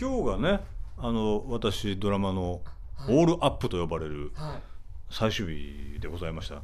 [0.00, 0.64] 今日がね
[0.98, 2.60] あの私ドラマの
[3.08, 4.62] 「オールアップ」と呼ばれるはい。
[5.10, 6.62] 最終日でございました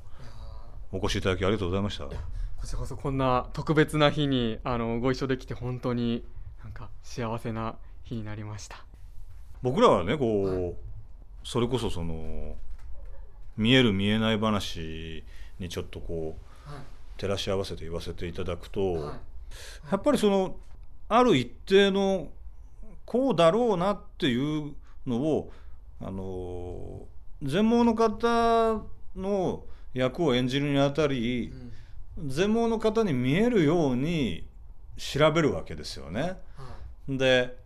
[0.91, 2.13] お越しいただきありがとうございましたこ
[2.65, 6.25] ちらこそこんな特別な日にあのご一緒できて本当に
[6.65, 8.88] なんか幸せな日になりました。
[9.63, 12.57] 僕らはねこう、それこそその
[13.57, 15.25] 見える見えない話
[15.59, 16.83] にちょっとこうはい。
[17.17, 19.19] 照らし合わせて言わせていただくと、はい。
[19.91, 20.57] やっぱりその
[21.09, 22.29] ある一定の
[23.05, 24.75] こうだろうなっていう
[25.07, 25.53] のを
[26.01, 27.07] あの
[27.43, 28.83] 全盲の方
[29.17, 31.73] の役を演じるにあたりうん
[32.27, 34.45] 全盲の方に見えるように
[34.97, 36.21] 調べるわけですよね。
[36.21, 36.77] は
[37.09, 37.17] い。
[37.17, 37.57] で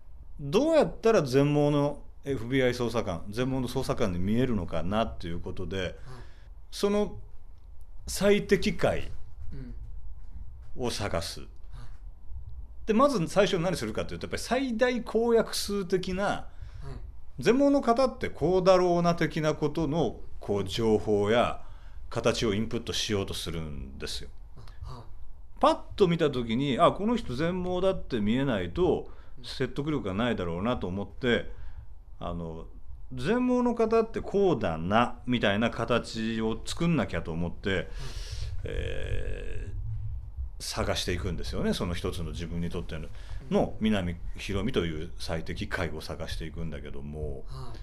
[0.44, 5.96] どうやったら全盲の FBI 捜査官全盲の捜査官に見えるのかなっていうことで
[6.72, 7.14] その
[8.08, 9.10] 最適解
[9.52, 10.84] うん。
[10.84, 11.42] を探す。
[12.86, 16.42] でまず最初に何するかというとやっぱり最大公約数的なはい。
[17.38, 21.62] 全盲の方ってこうだろうな的なことのこう情報や
[22.10, 24.30] 形をインプットしようとするんですよ。
[24.82, 25.04] は
[25.60, 29.08] パッと見た時にあこの人全盲だって見えないと
[29.44, 31.50] 説得力がないだろうなと思って
[32.18, 32.66] あの
[33.14, 37.88] 全盲の方ってこうだなみたいな形を作んなきゃと思って、
[38.64, 39.72] えー
[40.62, 43.08] 探していくんですよねその一つの自分にとっての
[43.50, 47.78] の南弘美という最適解を探していくんだけどもはい。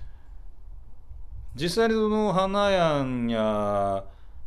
[1.56, 4.06] 実際にその花やんや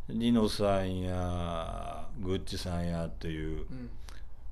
[0.09, 3.89] リノさんやグッチさんやっていううん。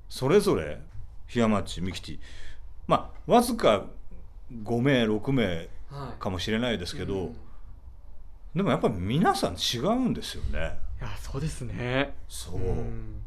[0.07, 0.79] それぞれ
[1.27, 2.19] 檜山町ミキティ
[2.91, 3.85] まあわずか
[4.63, 6.21] 5名6名はい。
[6.21, 7.35] かもしれないですけど、うん
[8.53, 10.77] でもやっぱり皆さん違うんですよね。
[10.99, 12.15] いやそうですね。
[12.27, 13.21] そう、ん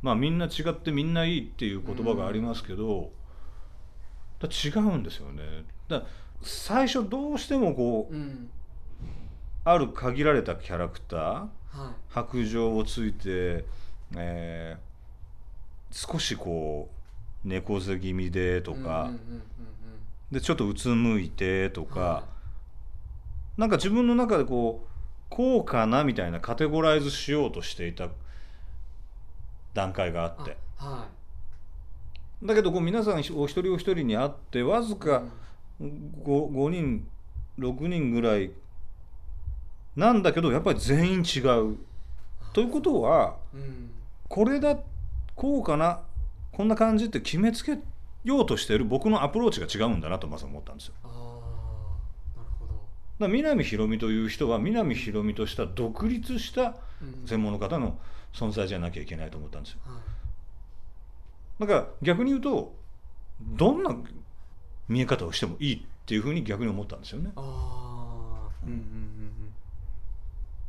[0.00, 3.10] まあみんな違ってみんないいっていう言葉がありますけど、
[4.40, 5.42] だ違うんですよね。
[5.86, 6.04] だ
[6.40, 8.48] 最初どうしてもこううん。
[9.64, 11.48] ある限られたキャラクターは
[11.90, 11.94] い。
[12.08, 13.66] 白状をついて、
[14.16, 14.92] えー
[15.94, 16.91] 少しこう
[17.44, 19.10] 猫背気味でとか、
[20.30, 22.24] でちょっとうつむいてとか、は
[23.56, 24.88] なんか自分の中でこう
[25.28, 28.08] こうかなみたいなカテゴライズしようとしていた
[29.74, 30.56] 段階があって。
[30.78, 31.06] あは
[32.42, 34.96] だけどこう皆さんお一人お一人に会ってわずい。
[34.96, 35.22] か
[35.80, 35.90] 5,
[36.24, 37.06] 5人
[37.58, 38.50] 6人ぐらい。
[39.94, 41.76] なんだけどやっぱり全員違う。
[42.52, 43.90] ということはうん。
[44.28, 44.76] これだ
[45.34, 46.00] こうかな
[46.62, 47.76] こんな感じって決めつけ
[48.22, 50.94] ようとしてる僕のアプローチが違うんだなとまず思ったんですよ。
[51.02, 52.72] ああなるほど。
[52.74, 52.84] だか
[53.18, 57.98] ら南ひろみという人は南ひろみとした独立したうん専門の方の
[58.32, 59.80] 存在じゃなきゃいけないと思ったんですよ。
[59.86, 60.02] はい
[61.58, 62.76] だから逆に言うと
[63.40, 63.92] どんな
[64.88, 67.32] 見え方をしてもいいっていうふうに逆に思ったんですよね。
[67.34, 68.50] ああ。
[68.64, 69.52] うんうんうん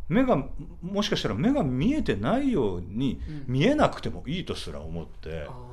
[0.10, 0.44] 目が
[0.82, 5.73] もしかしたら目が見えてないようにうん見えなくてもいいとすら思ってうん。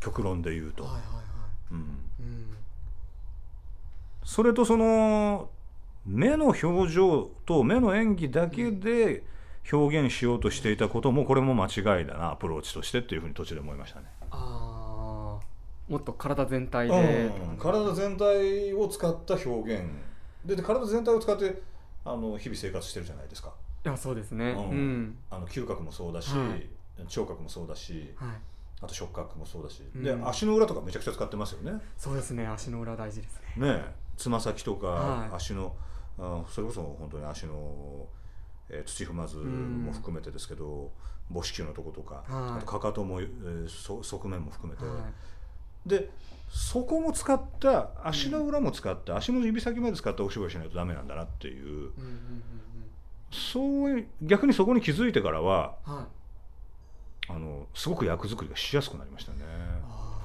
[0.00, 0.92] あ極論で言うと、あ。
[0.92, 1.20] はいはいは
[1.72, 1.80] うん、い。
[1.80, 1.82] う
[2.22, 2.56] ん。
[4.24, 5.50] それとその
[6.04, 9.24] 目の表情と目の演技だけで
[9.72, 14.06] 表現しようとしていたこともこれも間違いだなアプローチとしてっていうふうに途中で思いましたね。
[14.30, 15.46] ああ。
[15.88, 16.94] もっと体全体で。
[16.94, 19.84] うん体全体を使った表現
[20.44, 21.62] でで体全体を使って
[22.04, 23.52] あの日々生活してるじゃないですか
[23.84, 24.50] いやそうですね。
[24.50, 25.18] ううんん。
[25.30, 26.66] あの嗅覚もそうだし、はい
[27.08, 28.28] 聴覚もそうだしはい。
[28.82, 32.46] あと触覚もそうだし、うんで足の裏とかめちゃくちゃ使ってますよねそうですね。
[32.46, 33.66] 足の裏大事ですね。
[33.68, 35.74] ねえつま先とか、はい足の
[36.18, 38.06] あそれこそ本当に足の、
[38.68, 40.90] えー土踏まずも含めてですけど、
[41.32, 45.88] 母子球のとことか、はいあとかかとも、えーそ側面も含めて、はい。
[45.88, 46.10] で
[46.48, 51.92] そこも使った足の裏も使って、足の指先まで使ったお芝居しないとダメなんだなっていううんうんうん
[53.32, 55.94] そういう逆にそこに気づいてからはうん。
[55.96, 56.04] はい。
[57.28, 59.38] あのすごく役作りがしやすくなりましたね。
[59.88, 60.20] あ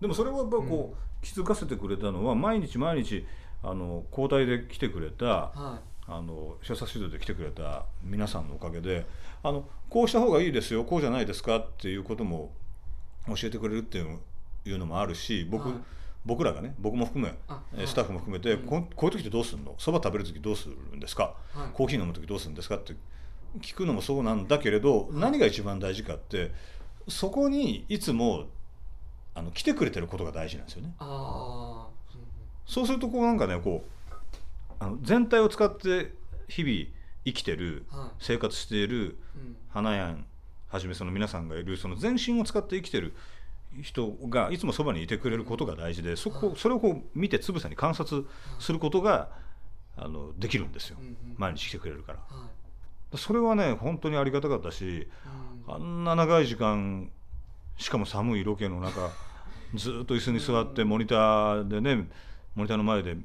[0.00, 1.04] でもそれはやっぱこう、うん。
[1.22, 3.26] 気づかせてくれたのは毎日毎日
[3.62, 5.50] あの交代で来てくれたあ。
[5.54, 5.80] はい。
[6.06, 9.06] あの小冊指導で来てくれた皆さんのおかげで
[9.42, 12.52] あのこうした方がいいですよこうじゃないですかっていうことも
[13.28, 14.18] 教えてくれるっていう
[14.66, 15.78] いうのもあるし僕、はい。
[16.26, 18.66] 僕らがね僕も含めあえースタッフも含めて、うん。
[18.66, 19.74] こういう時ってどうするの？
[19.78, 21.34] そば食べる時どうするんですか？
[21.54, 21.68] はい。
[21.72, 22.94] コーヒー飲む時どうするんですかって
[23.60, 26.52] 聞くのもそうなんだけれど何が一番大事かって
[27.08, 28.46] そこにいつも
[29.34, 30.94] あの来てくれてることが大事なんですよね。
[30.98, 31.88] あ
[32.66, 34.12] そうするとこうなんかねこう
[34.78, 36.12] あの全体を使って
[36.48, 36.74] 日々
[37.24, 38.10] 生きてるあはい。
[38.20, 39.56] 生活しているうん。
[39.70, 40.16] 花屋
[40.68, 43.12] はじめその皆さんがいるその全身を使って生きてる
[43.82, 48.24] 人がいつもそばにいてくれることが大事でそこそれをこう見てつぶさに観察
[48.60, 49.30] することが
[49.96, 50.96] あのできるんですよ。
[51.00, 51.16] うんうん。
[51.38, 52.18] 毎日来てくれるから。
[52.28, 52.63] はい
[53.16, 55.08] それはね本当にありがたかったし
[55.66, 55.74] うん。
[55.74, 57.10] あんな長い時間
[57.76, 59.10] しかも寒いロケの中
[59.74, 62.08] ずっと椅子に座ってモニターでね
[62.54, 63.16] モニターの前で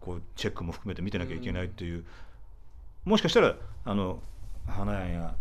[0.00, 2.04] こうチェックも含めて見てなきゃいけないっていう。
[3.04, 4.22] もしかしたらあの
[4.66, 5.34] 花屋や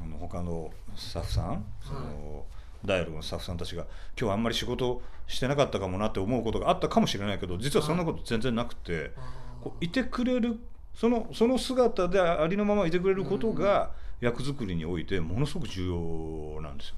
[0.00, 2.46] あの他のスタッフさんその
[2.84, 3.86] ダイアログのスタッフさんたちが
[4.18, 9.12] 今日あんまり仕事してなかったかもなって思うことがあったかもしれないけど実はそんなこと全然なくて
[9.60, 10.58] こういてくれる
[10.94, 16.94] そのその姿でありのままいてくれることが役作りにおいてものすごく重要なんですよ。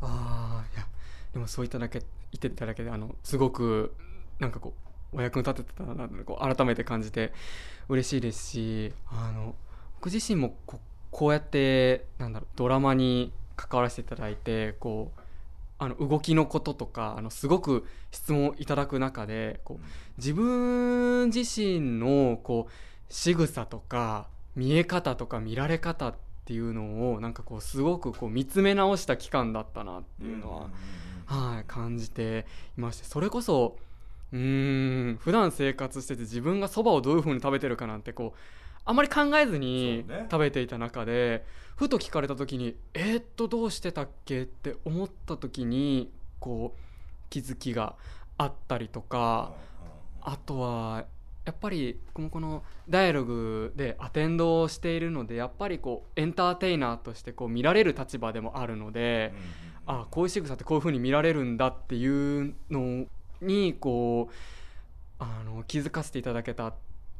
[0.00, 0.86] あーいや
[1.32, 3.94] でもそういっただけ言っていただけであのすごく
[4.38, 4.72] なんかこ
[5.12, 7.32] うお役に立ててたなこう改めて感じて
[7.88, 9.54] 嬉しいですしあの
[10.00, 15.20] 僕自身もここうやってなんだろうドラマに関わらせていただいてこう
[15.78, 19.84] あの動きのこととかあのすごく質問いただく中でこう
[20.18, 22.72] 自分自身のこう
[23.08, 30.70] 仕草とか見え方とか見られ方っていうのをなんかこうすごくこう見つめ直した期間だったなっていうのは、
[31.26, 33.76] はい、感じていましてそれこそ
[34.32, 38.38] うーん普段生活してて自分がそばをどういう風に食べてるかなんてこう
[38.84, 41.44] あまり考えずに食べていた中で、
[41.76, 46.80] ふと聞かれた時に「えーっとどうしてたっけ?」って思った時にこう
[47.28, 47.96] 気づきが
[48.38, 49.52] あったりとか。
[50.20, 51.06] あとは
[51.48, 59.32] やっぱりこのこのダイアログでアテンドをしているのでやっぱりこうエンターテイナーとしてこう見られる立場でもあるので、
[59.86, 63.06] あこういう仕草ってこういう風に見られるんだっていうの
[63.40, 64.34] にこう
[65.18, 66.74] あの気づかせていただけたっ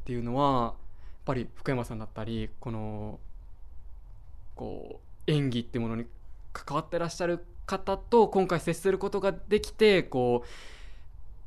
[0.05, 0.73] ていうのはやっ
[1.25, 3.19] ぱり福山さんだったりこの
[4.53, 6.05] こう演技っていうものに
[6.53, 10.78] 関わってらっしゃる方と今回接することができてこう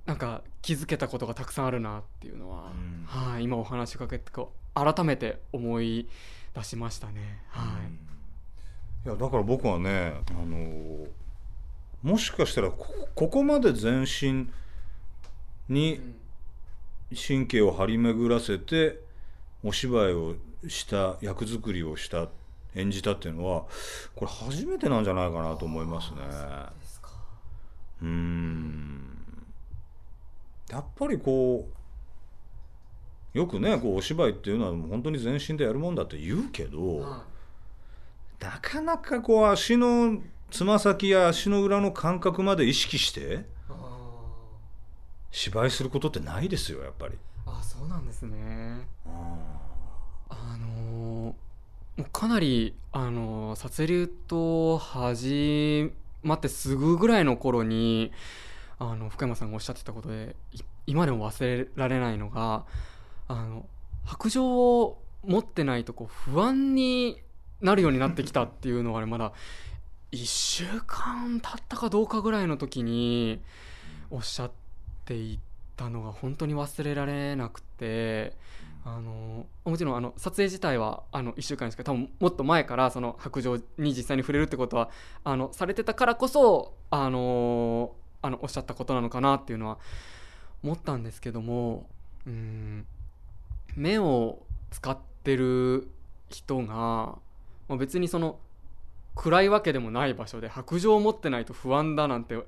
[0.06, 3.04] なんか気づけたことがたくさんあるなっていうのは、うん。
[3.06, 6.08] はい今お話しかけてこう改めて思い
[6.54, 7.42] 出しましたね。
[7.48, 7.78] は
[9.04, 11.06] い、いやだから僕はねあの
[12.02, 14.48] もしかしたらこここまで全身
[15.68, 16.00] に
[17.14, 18.98] 神経を張り巡らせて
[19.62, 20.34] お芝居を
[20.68, 22.28] した役作りをした
[22.74, 23.64] 演じたっていうのは
[24.16, 26.18] これ初めてなんじゃないかなと思いますね。
[26.80, 27.10] ですか。
[28.00, 29.01] うーん
[30.72, 31.68] やっぱりこ
[33.34, 37.24] うよくねこうお芝居っていうのは本当に全身でやるもんだって言うけど、は
[38.40, 43.44] なかなかこう足のつま先や足の裏の感覚まで意識して
[45.30, 47.18] 芝居することってないですよやっぱり。
[47.44, 48.86] ああそうなんですね。
[49.06, 49.36] あ
[50.30, 51.34] あのーも
[51.98, 58.12] うかなり、あのー撮影と始まってすぐぐらいの頃に
[58.78, 60.36] あの福山さんがおっしゃってたことで
[60.86, 62.64] 今でも忘れられないのが
[63.28, 63.66] あの
[64.04, 67.20] 白状を持ってないとこう不安に
[67.60, 69.32] なるようになってきたっていうのはねまだ
[70.10, 73.40] 1週間経ったかどうかぐらいの時に
[74.10, 74.50] おっしゃっ
[75.04, 75.38] てい
[75.76, 78.36] たのが本当に忘れられなくて。
[78.84, 84.90] あのもちろんあの撮影自体はあの1週間しか多分もっと前からその白状に実際に触れるってことは
[85.22, 89.78] あのされてたからこそあのあのおっしゃったことなのかなっていうのは
[90.62, 91.86] 思ったんですけども
[92.26, 92.86] うん
[93.76, 94.38] 目を
[94.70, 95.88] 使ってる
[96.30, 97.18] 人が、ま
[97.70, 98.38] あ、別にその
[99.14, 102.38] 暗いわけでもない場所で白状を持ってないと不安だなんて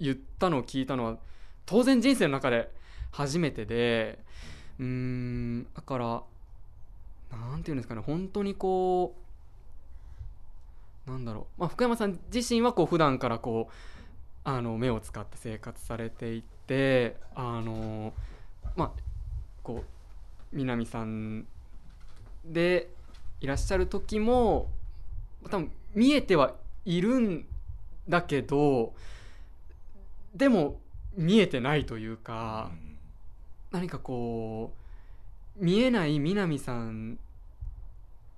[0.00, 1.16] 言ったのを聞いたのは
[1.64, 2.70] 当然人生の中で
[3.10, 4.18] 初めてで。
[4.78, 6.22] うーんだから
[7.36, 9.14] なんていうんですかね本当にこ
[11.06, 13.72] うなんだろう、まあ、福山さん自身はこう普段からこう
[14.44, 18.12] あの目を使って生活されていてあの
[18.76, 18.90] まあ
[19.62, 21.46] こう南さん
[22.44, 22.90] で
[23.40, 24.68] いらっしゃる時も
[25.50, 26.54] 多分見えては
[26.84, 27.46] いるん
[28.08, 28.92] だけど
[30.34, 30.80] でも
[31.16, 32.70] 見えてないというか。
[33.74, 34.72] 何かこ
[35.60, 37.18] う見えない南さん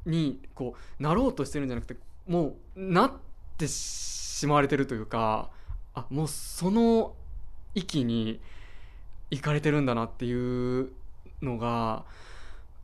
[0.07, 3.13] にこうなろうとしてるんじゃなくてもうなっ
[3.59, 5.51] てしまわれてるというか
[5.97, 7.15] あもうその
[7.75, 8.41] 域に
[9.31, 10.93] 行かれてるんだなっていう
[11.43, 12.05] のが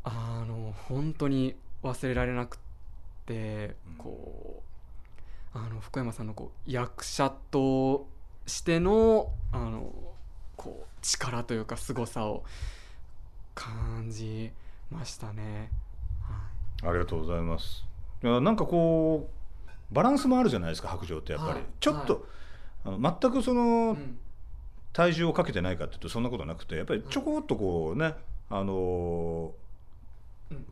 [0.03, 2.59] あの本当に忘れられなくっ
[3.27, 3.97] てうん。
[3.99, 4.63] こ
[5.55, 8.07] うあの福山さんのこう役者と
[8.47, 9.93] してのあの
[10.57, 12.43] こう力というか凄さを
[13.55, 14.51] 感じ
[14.91, 15.71] ましたね。
[16.83, 17.85] はありがとうございます。
[18.23, 21.65] いやなんかこうバランスもあるじゃないですか白状ってやっぱり、はい。
[21.81, 22.27] ちょっと、
[22.85, 23.97] あの全くその
[24.93, 28.15] 体重をかけてないかっていうとそんなことなくてやっぱりちょこっとこうね、
[28.51, 29.53] あの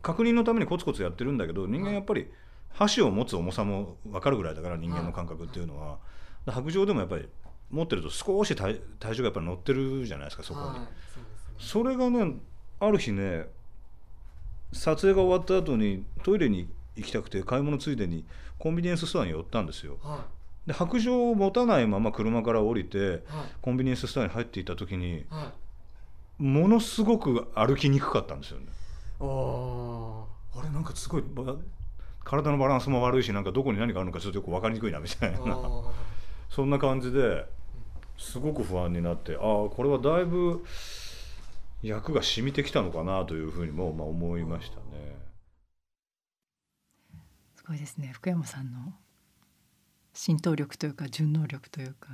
[0.01, 2.27] 確認のためにコツコツやってるんだけど人間やっぱり
[2.73, 5.97] 箸を持つ重さも分かるぐらいだから人間の感覚っていうのは、
[6.47, 7.27] 白状でもやっぱり
[7.69, 10.65] 持ってると少し体体重がやっぱり乗ってるじゃないですかそこに。
[10.67, 10.77] はい
[11.61, 12.33] それがね
[12.79, 13.45] ある日ね
[14.73, 18.25] 撮影が終わった後にトイレに行きたくて買い物ついでに
[18.57, 19.97] コンビニエンスストアに寄ったんですよ。
[20.01, 20.25] は
[20.65, 23.21] で白状を持たないまま車から降りていはい。
[23.61, 25.51] コンビニエンスストアに入っていった時には
[26.39, 26.43] い。
[26.43, 28.67] ものすごく歩きにくかったんですよね。
[29.19, 31.55] おおあれなんかすごいば
[32.23, 35.37] 体のバランスも悪いしなんかどこに何があるのかちょっとよく分かりにくいなみたいな。
[35.39, 35.83] ー。
[36.49, 37.45] そんな感じで
[38.17, 40.63] すごく不安になってああこれはだいぶ
[41.81, 45.17] 役が染みてきたのかなというふうにもまあ思いましたね。
[47.55, 48.11] すごいですね。
[48.13, 48.93] 福山さんの
[50.13, 52.09] 浸透力というか順応力というか。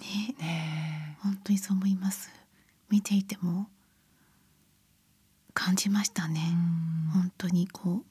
[0.00, 0.34] ね。
[0.38, 2.30] ね本当にそう思います。
[2.88, 3.68] 見ていても。
[5.52, 6.40] 感じましたね、
[7.12, 8.04] 本当にこう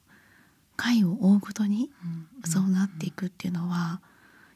[0.76, 1.90] 回を追うごとに
[2.44, 4.00] そうなっていくっていうのは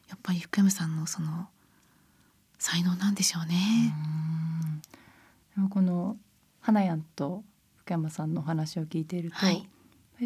[0.09, 1.47] やっぱり福山さんのその
[2.57, 3.93] 才能なんでしょうね。
[5.55, 6.17] でもこの
[6.61, 7.43] 花やんと
[7.77, 9.67] 福山さんのお話を聞いていると、はい。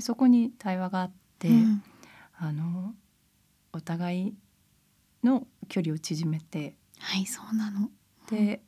[0.02, 1.84] そこに対話があって、うん。
[2.38, 2.94] あの
[3.74, 4.34] お互い
[5.24, 6.76] の距離を縮めて。
[7.00, 7.90] はいそうなの。
[8.30, 8.62] で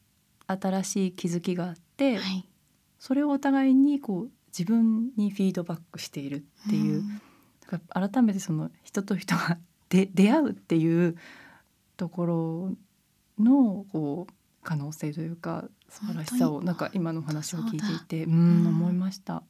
[0.47, 2.47] 新しい気づきがあって、はい、
[2.99, 6.37] それをお互いにこう自分にフィードバックしている
[6.67, 7.21] っていう、ん。
[7.69, 9.57] だから改めてその人と人が
[9.89, 11.17] で出会うっていう
[11.97, 12.71] ところ
[13.39, 14.33] のこう
[14.63, 18.67] 可能性というか素晴らしさをなんか今のお話を聞いていてううんん。
[18.67, 19.43] 思いました。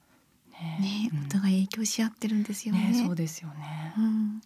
[0.52, 1.26] ね、うん。
[1.26, 2.92] お互い影響し合ってるんですよね。
[2.92, 3.94] ねそうですよね。
[3.98, 4.42] うん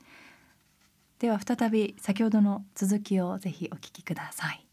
[1.26, 4.64] では再び先ほどの続きをぜひお聞きください。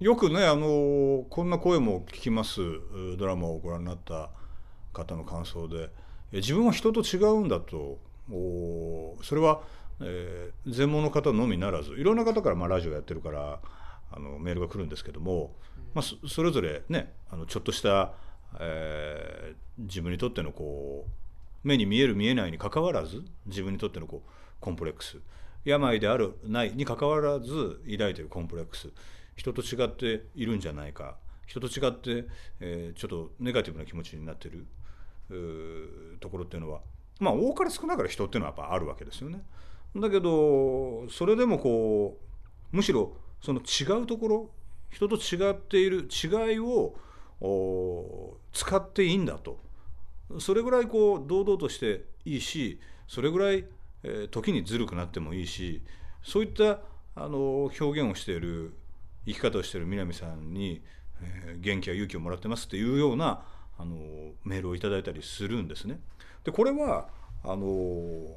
[0.00, 2.62] よくねあのこんな声も聞きます。
[3.18, 4.30] ドラマをご覧になった
[4.94, 5.90] 方の感想で。
[6.32, 7.98] 自分は人と違うんだと。
[9.22, 9.60] それは、
[10.00, 13.60] えー全盲の方のみならずいろんな方から、まあ、ラジオやってるから
[14.10, 15.54] あのメールが来るんですけども、
[15.92, 18.14] まあ、そそれぞれねあのちょっとした、
[18.58, 21.10] えー自分にとってのこう
[21.62, 25.18] 目に見える見えないにかかわらず自分にとってのこうコンプレックス。
[25.64, 28.88] 病であるないにかかわらず抱いているコンプレックス。
[29.36, 31.16] 人と違っているんじゃないか。
[31.46, 32.28] 人と違って、
[32.60, 34.66] えーちょっとネガティブな気持ちになっている
[36.20, 36.80] ところっていうのは。
[37.18, 39.42] まあ多かれ少なかれ人っていうのはやっぱあるわけですよね。
[39.96, 42.18] だけどそれでもこ
[42.72, 44.50] うむしろその違うところ
[44.90, 46.94] 人と違っている違いを
[48.52, 49.58] 使っていいんだと。
[50.38, 53.64] それぐらいこう堂々としていいしそれぐらい、
[54.02, 55.82] えー時にずるくなってもいいし
[56.22, 56.80] そういった
[57.16, 58.74] あの表現をしている
[59.26, 60.82] 生き方をしている南さんに、
[61.22, 63.42] えー元気や勇気をもらってますっていうような
[63.78, 63.96] あの
[64.44, 66.00] メールをいただいたりするんですね。
[66.44, 67.08] でこれは
[67.42, 68.36] あの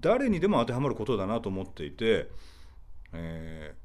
[0.00, 2.28] 誰にでも当てはまることだなと思っていて、
[3.12, 3.80] えー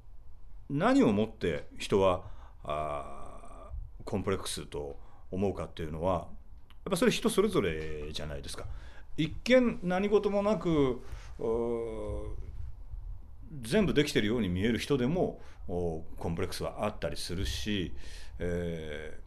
[0.68, 2.24] 何をもって人は
[2.64, 3.70] あ
[4.04, 4.98] コンプレックスと
[5.30, 6.28] 思うかっていうのは
[6.90, 8.66] っぱそれ人それぞれじゃないですか。
[9.18, 11.02] 一見何事もなく
[13.62, 17.94] 全部できてるように見える人でもコンプレックスはあったりするし、
[18.40, 19.26] えー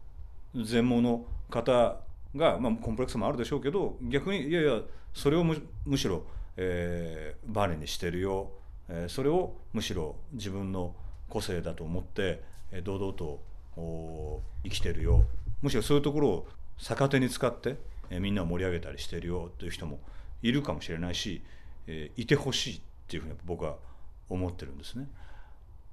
[0.64, 2.00] 全盲の方
[2.34, 4.80] が、まあ、コンプレックスもあるでしょうけど逆にいやいや
[5.12, 5.54] それをむ
[5.96, 6.24] しろ、
[6.56, 8.50] えーバネにしてるよ、
[8.88, 10.94] えーそれをむしろ自分の
[11.28, 12.42] 個性だと思って、
[12.72, 13.40] えー堂々と
[14.64, 15.24] 生きてるよ
[15.60, 16.48] むしろそういうところを
[16.78, 17.76] 逆手に使って、
[18.10, 20.00] えみんなを盛り上げたりしてるよという人も
[20.42, 21.42] いるかもしれないし、
[21.86, 23.76] えいてほしいっていうふうに僕は
[24.28, 25.08] 思ってるんですね。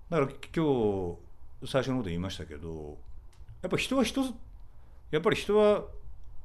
[0.09, 1.17] だから今
[1.63, 2.97] 日最初のこと言いましたけど
[3.63, 4.21] やっぱり人は人
[5.09, 5.85] やっぱり人は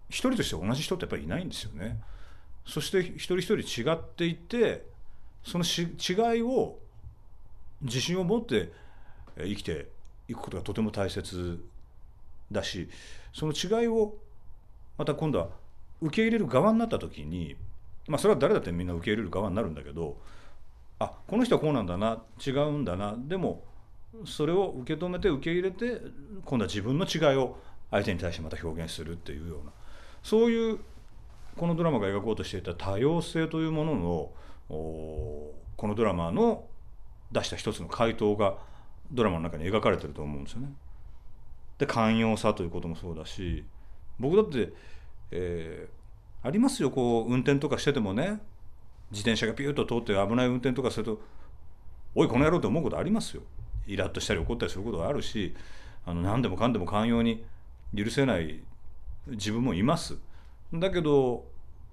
[0.09, 2.01] 一人として同じ人ってやっぱりいないんですよね。
[2.67, 4.85] そして一人一人違っていて
[5.43, 6.79] そのし違いを
[7.83, 8.73] 自信を持って
[9.37, 9.89] 生きて
[10.29, 11.63] いくことがとても大切
[12.53, 12.89] だし
[13.33, 14.15] その違いを
[15.01, 15.49] また今度は
[16.03, 17.57] 受け入れる側になった時に
[18.07, 20.19] まあそれは誰だってみんな受け入れる側になるんだけど
[20.99, 23.65] あこの人はこうなんだな違うんだなでも
[24.27, 26.03] それを受け止めて受け入れて
[26.45, 27.57] 今度は自分の違いを
[27.91, 29.73] 相手に対してまた表現するっていうような
[30.23, 30.81] そういう
[31.57, 34.31] このドラマが描こうとしていた多様性というものの
[34.69, 35.55] こ
[35.89, 36.65] のドラマの
[37.33, 38.59] 出した一つの回答が
[39.11, 40.75] ドラマの中に描かれてると思うんですよね。
[41.79, 43.65] で寛容さということもそうだし
[44.21, 44.73] 僕だって、
[45.33, 48.41] えー、ありますよこう運転とかしててもね
[49.11, 51.21] 自転車がピューッと通って危ない運転とかすると
[52.15, 53.43] 「おいこの野郎」って思うことありますよ。
[53.87, 55.55] イラッとしたり怒ったりすることがあるし
[56.07, 57.45] あの何でもかんでも寛容に
[57.97, 58.61] 許せない
[59.27, 60.19] 自分もいます。
[60.73, 61.45] だけど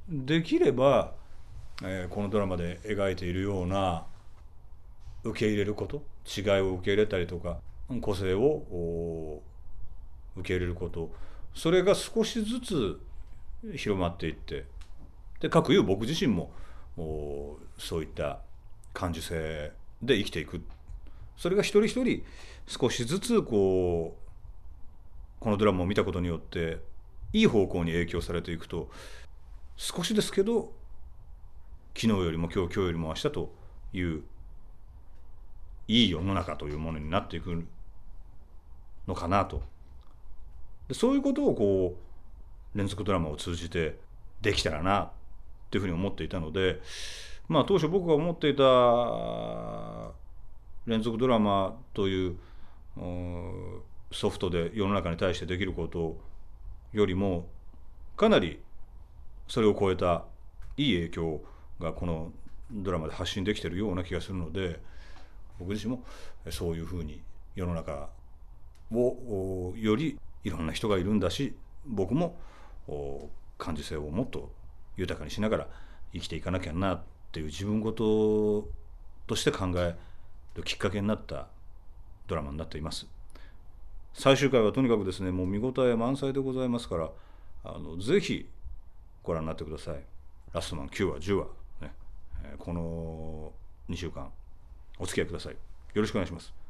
[0.07, 1.13] できれば、
[1.81, 4.05] えー、このドラマで描いているような
[5.23, 7.57] 受け入れること違いを受け入れたりとか
[8.01, 9.41] 個性を
[10.35, 11.11] 受け入れること
[11.57, 12.99] それが少しずつ
[13.75, 14.65] 広まっていって
[15.39, 16.51] でかくいう僕自身も
[17.79, 18.41] そういった
[18.93, 19.71] 感受性
[20.03, 20.61] で生きていく。
[21.35, 22.23] それが一人一人
[22.67, 26.77] 少しずつこうこのドラマを見たことによって
[27.33, 28.89] いい方向に影響されていくと
[29.77, 30.73] 少しですけど
[31.95, 33.53] 昨日よりも今日今日よりも明日と
[33.93, 34.23] いう
[35.87, 37.65] いい世の中というものになっていく
[39.07, 39.63] のかなと
[40.87, 41.97] でそういうことをこ
[42.73, 43.97] う連続ドラマを通じて
[44.41, 45.09] できたらなっ
[45.71, 46.79] ていうふうに思っていたので
[47.47, 48.63] まあ当初僕が思っていた
[50.85, 52.37] 連続ドラマという
[54.11, 56.17] ソフトで世の中に対してできること
[56.93, 57.47] よりも
[58.15, 58.59] かなり
[59.47, 60.23] それを超えた
[60.77, 61.41] いい影響
[61.79, 62.31] がこの
[62.71, 64.79] ドラマで発信できてるような気がするので
[65.59, 66.03] 僕自身も
[66.49, 67.21] そういうふうに
[67.55, 68.09] 世の中
[68.91, 72.37] をよりいろんな人がいるんだし僕も
[73.57, 74.51] 感受性をもっと
[74.95, 75.67] 豊かにしながら
[76.13, 78.67] 生きていかなきゃなっていう自分事
[79.27, 79.95] として考え
[80.55, 81.47] るきっかけになった
[82.27, 83.07] ドラマになっています。
[84.13, 87.11] 最終回はとにかくですねもう見応え満載でございますから
[87.63, 88.49] あのぜひ
[89.21, 90.03] ご覧になってください。
[90.53, 91.47] ラストマン9話10話
[91.81, 91.93] ね、
[92.43, 93.53] えこの
[93.89, 94.31] 2週間
[94.97, 95.53] お付き合いください。
[95.53, 95.59] よ
[96.01, 96.66] ろしくお願いします。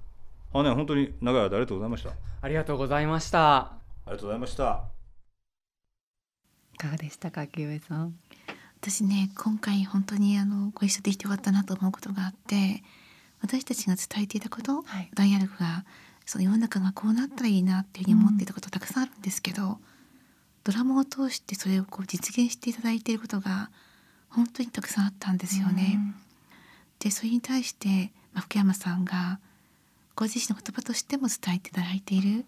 [0.54, 2.12] あね本当に長い間ありがとうございました。
[2.42, 3.58] ありがとうございました。
[3.58, 4.84] ありがとうございました。
[6.74, 8.16] いかがでしたか清江さん？
[8.80, 12.84] 私ね今回本当にあのご一緒できてよかったなと思うことがあって
[13.42, 15.84] 私たちが伝えていたこと、はい、ダイアログが
[16.26, 19.78] その世の中がこうなったらいいなっていうふうに思っていたことたくさんあるんですけど、うん、
[20.64, 23.72] ドラマを通してそれをこう実現していただいていることが
[24.30, 25.96] 本当にたくさんあったんですよね。
[25.96, 26.16] うん、
[27.00, 29.40] でそれに対して、まあ、福山さんが
[30.18, 32.46] ご自身の言葉としても伝えていただいている。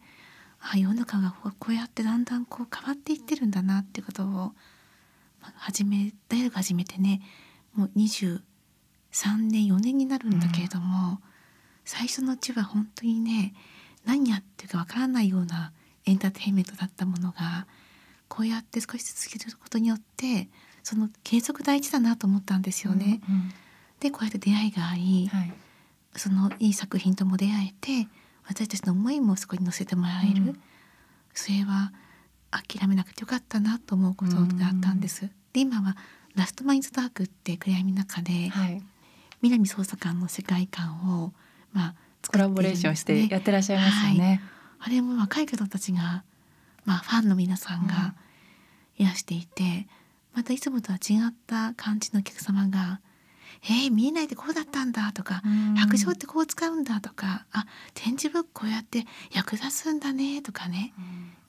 [0.60, 4.54] あ世の中がこうやってだんだんこう変わっていってるんだなってことを、ま
[5.44, 7.22] あ、始め大学始めてね
[7.74, 8.42] もう23
[9.38, 11.18] 年4年になるんだけれども、うん、
[11.86, 13.54] 最初のうちは本当にね
[14.04, 15.72] 何やってるかわからないような
[16.06, 17.68] エンターテインメントだったものが
[18.28, 20.50] こうやって少し続けることによって
[20.84, 23.22] その継続大事だなと思ったんですよね。
[23.30, 23.52] うんうん、
[24.02, 25.54] でこうやって出会いがあり、はい
[26.16, 28.10] そのいい作品とも出会えて
[28.48, 30.60] 私たちの思いもそこに乗せてもらえる、うん、
[31.34, 31.94] それは
[32.52, 35.26] 諦めなくてよかったなと思うことがあったんです。
[35.26, 35.96] うん、で今は
[36.36, 38.84] 「ラストマインズダーク」って暗闇の中で、はい、
[39.42, 41.34] 南捜査官の世界観を、
[41.74, 41.96] まあ、
[42.28, 44.42] コラボレーションしてやってらっしゃいますよね。
[44.80, 46.24] はい、あれも若い方たちが、
[46.86, 48.16] まあ、ファンの皆さんが
[48.98, 49.88] いらしていて、うん、
[50.38, 53.00] またいつもとは違った感じのお客様が
[53.64, 55.42] えー、見えないでこうだったんだとか、
[55.78, 60.94] 白状ってこう使うんだとかあ展示ブックこうやって役立つんだねとかね、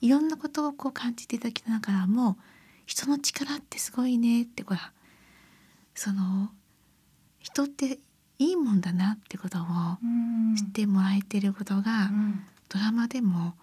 [0.01, 2.37] いろんなことをこう感じていただきながらも
[2.85, 4.91] 人の力ってすごいねってほら
[5.95, 6.49] その
[7.39, 7.99] 人って
[8.39, 9.61] いいもんだなってことを
[10.57, 12.11] 知ってもらえてることが、
[12.69, 13.53] ドラマでも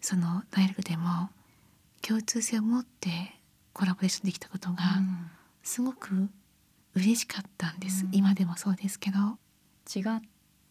[0.00, 1.30] その大学でも
[2.00, 3.10] 共通性を持って
[3.72, 4.76] コラボレーションできたことが
[5.62, 6.28] すごく
[6.94, 9.38] 嬉しかったんです、うん、今でもそうですけど。
[9.94, 10.20] 違っ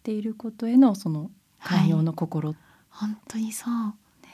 [0.04, 1.32] ていることへのその
[1.64, 2.58] 寛容の心、はい、
[2.90, 4.30] 本当にそう、ね、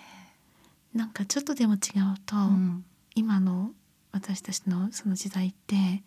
[0.94, 1.80] なんかちょっとでも違う
[2.26, 2.86] と、うん、
[3.16, 3.72] 今の
[4.12, 6.04] 私たちのその時代って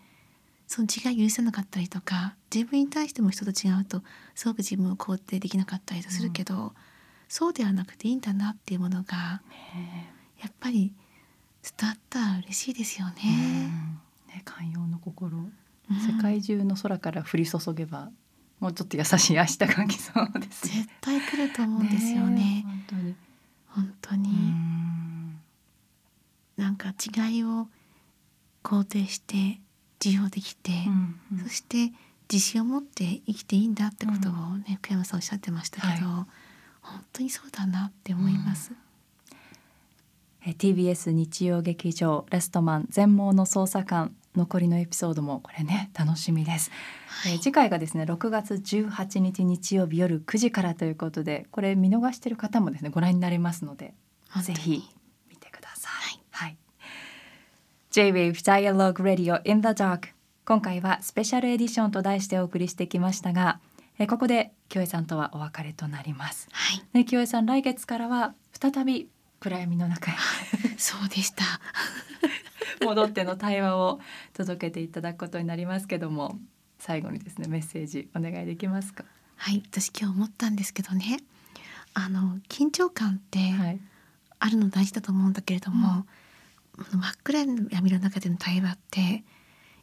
[0.67, 4.03] その違い許せなかったりとか自分に対しても人と違うと
[4.35, 6.73] すごく自分を肯定できなかったりするけど、うん、
[7.29, 9.43] そうではなくていいんだなっていうものが、
[10.41, 10.95] やっぱり
[11.79, 13.15] 伝わったら嬉しいですよね。
[14.29, 15.51] ね寛容の心
[15.91, 18.11] 世界中の空から降り注げば
[18.61, 22.35] もうちょっと優しい明日が来そうです、ね、絶対来ると思うんですよね。
[22.35, 23.15] ね本当に。
[23.69, 24.31] 本当に。
[26.57, 27.69] なんか違いを
[28.63, 29.61] 肯定して
[29.99, 31.93] 受容できて、うんうん、そして
[32.31, 36.27] 自信を持って生きていいんだってことをね、福山さんおっしゃってましたけど、は
[36.83, 38.73] 本当にそうだなって思います。
[40.45, 46.71] えー TBS 日曜劇場レストマン全盲の捜査官残りのエピソードもこれね楽しみです、
[47.27, 53.95] えー次回がですね6月18日日曜日夜9時からということでこれ見逃している方もですねご覧になれますので
[54.43, 54.83] ぜひ
[55.29, 56.21] 見てください。
[56.31, 56.57] はい。
[57.91, 60.11] J-Wave Dialogue Radio in the Dark
[60.45, 63.61] 今回はスペシャルエディションと題してお送りしてきましたが、
[63.99, 66.49] えーここで清江さんとはお別れとなります。
[66.53, 69.09] はい、ね、清江さん来月からは再び
[69.41, 70.15] 暗闇の中へ
[70.79, 71.45] そうでした。
[72.85, 74.01] 戻っての対話を
[74.33, 76.39] 届けていただくことになりますけども
[76.79, 79.05] 最後にですねメッセージお願いできますか？
[79.37, 81.19] はい、私今日思ったんですけどね。
[81.95, 83.81] あの緊張感ってはい。
[84.43, 86.07] あるの大事だと思うんだけれども、
[86.93, 89.23] 真っ暗闇の中での対話って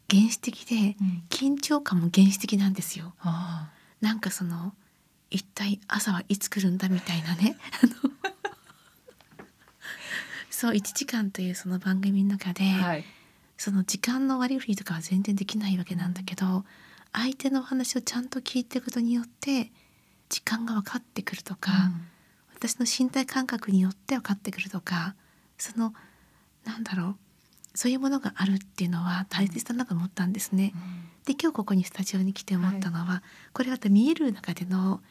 [0.10, 3.14] 原始的でうん緊張感も原始的なんですよ。
[3.20, 3.70] あ
[4.02, 4.74] なんかその
[5.30, 7.56] 一体朝はいつ来るんだみたいなね。
[10.58, 12.88] そう1時間というその番組の中で、あ。
[12.88, 13.04] はい。
[13.60, 16.64] その時間の割り振りとかは全然できないわけなんだけど
[17.12, 19.72] 相手のお話をちゃんと聞いていくことによって
[20.30, 21.72] 時間が分かってくるとか、
[22.56, 25.16] 私の身体感覚によって分かってくるとか
[25.60, 25.94] その
[26.66, 27.16] なんだろう
[27.76, 30.74] そういうものがあるっていうのは大切だなと思ったんですね。
[31.26, 33.22] で今日ここにスタジオに来て思ったのは、
[33.54, 35.02] これまた見える中での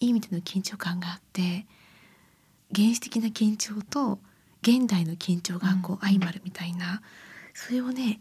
[0.00, 1.66] いい意味での緊張感があって
[2.74, 4.18] 原始的な緊張と
[4.62, 7.02] 現代の緊張がこう相まるみたいな、
[7.54, 8.20] それをね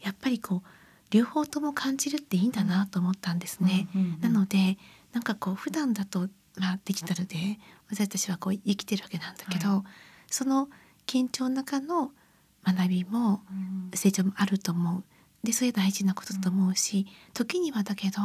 [0.00, 0.68] やっぱりこう
[1.10, 3.88] 両方とも感じるっていいんだなと思ったんですね。
[4.20, 4.78] なので
[5.12, 7.36] なんかこう普段だと、まあ、デジタルで
[7.90, 9.84] 私たちはこう生きてるわけなんだけど、
[10.28, 10.68] その
[11.06, 12.10] 緊張の中の
[12.64, 13.90] 学びもうん。
[13.94, 15.04] 成長もあると思う。
[15.44, 18.20] でそれ大事なことだと思うし、時にはだけど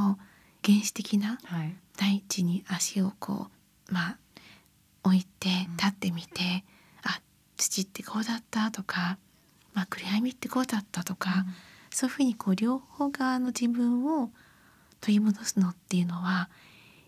[0.65, 1.75] 原始的なはい。
[1.97, 3.47] 大地に足をこ
[3.89, 4.17] うまあ
[5.03, 6.70] 置いて立ってみて、あ
[7.61, 9.19] 土ってこうだったとか、
[9.73, 11.45] まあ、暗闇ってこうだったとか、
[11.91, 14.31] そういうふうにこう両方側の自分を
[14.99, 16.49] 取り戻すのっていうのは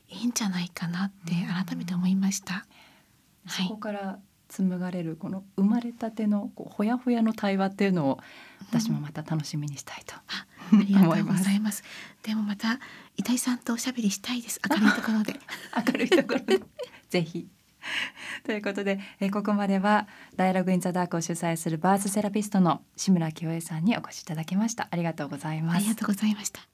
[0.10, 1.34] いいんじゃないかなって
[1.66, 2.54] 改めて思いました。
[2.54, 8.20] はいそこから紡がれるこの生まれたてのこうほやほやの対話っていうのを
[8.70, 10.16] 私もまた楽しみにしたいと。
[10.16, 10.22] あ
[10.72, 11.84] ありがとうございます。
[12.22, 12.80] でもまた
[13.18, 14.62] 伊井さんとおしゃべりしたいです。
[14.70, 15.40] 明るいところで。
[15.92, 16.62] 明るいところで
[17.10, 17.48] ぜひ。
[18.44, 24.88] ということで、えここまではダイアログインザダークを主催するバースセラピストの志村清江さんにお越しいただきました。
[24.92, 25.96] ありがとうございますありが。
[25.96, 26.73] とうございました。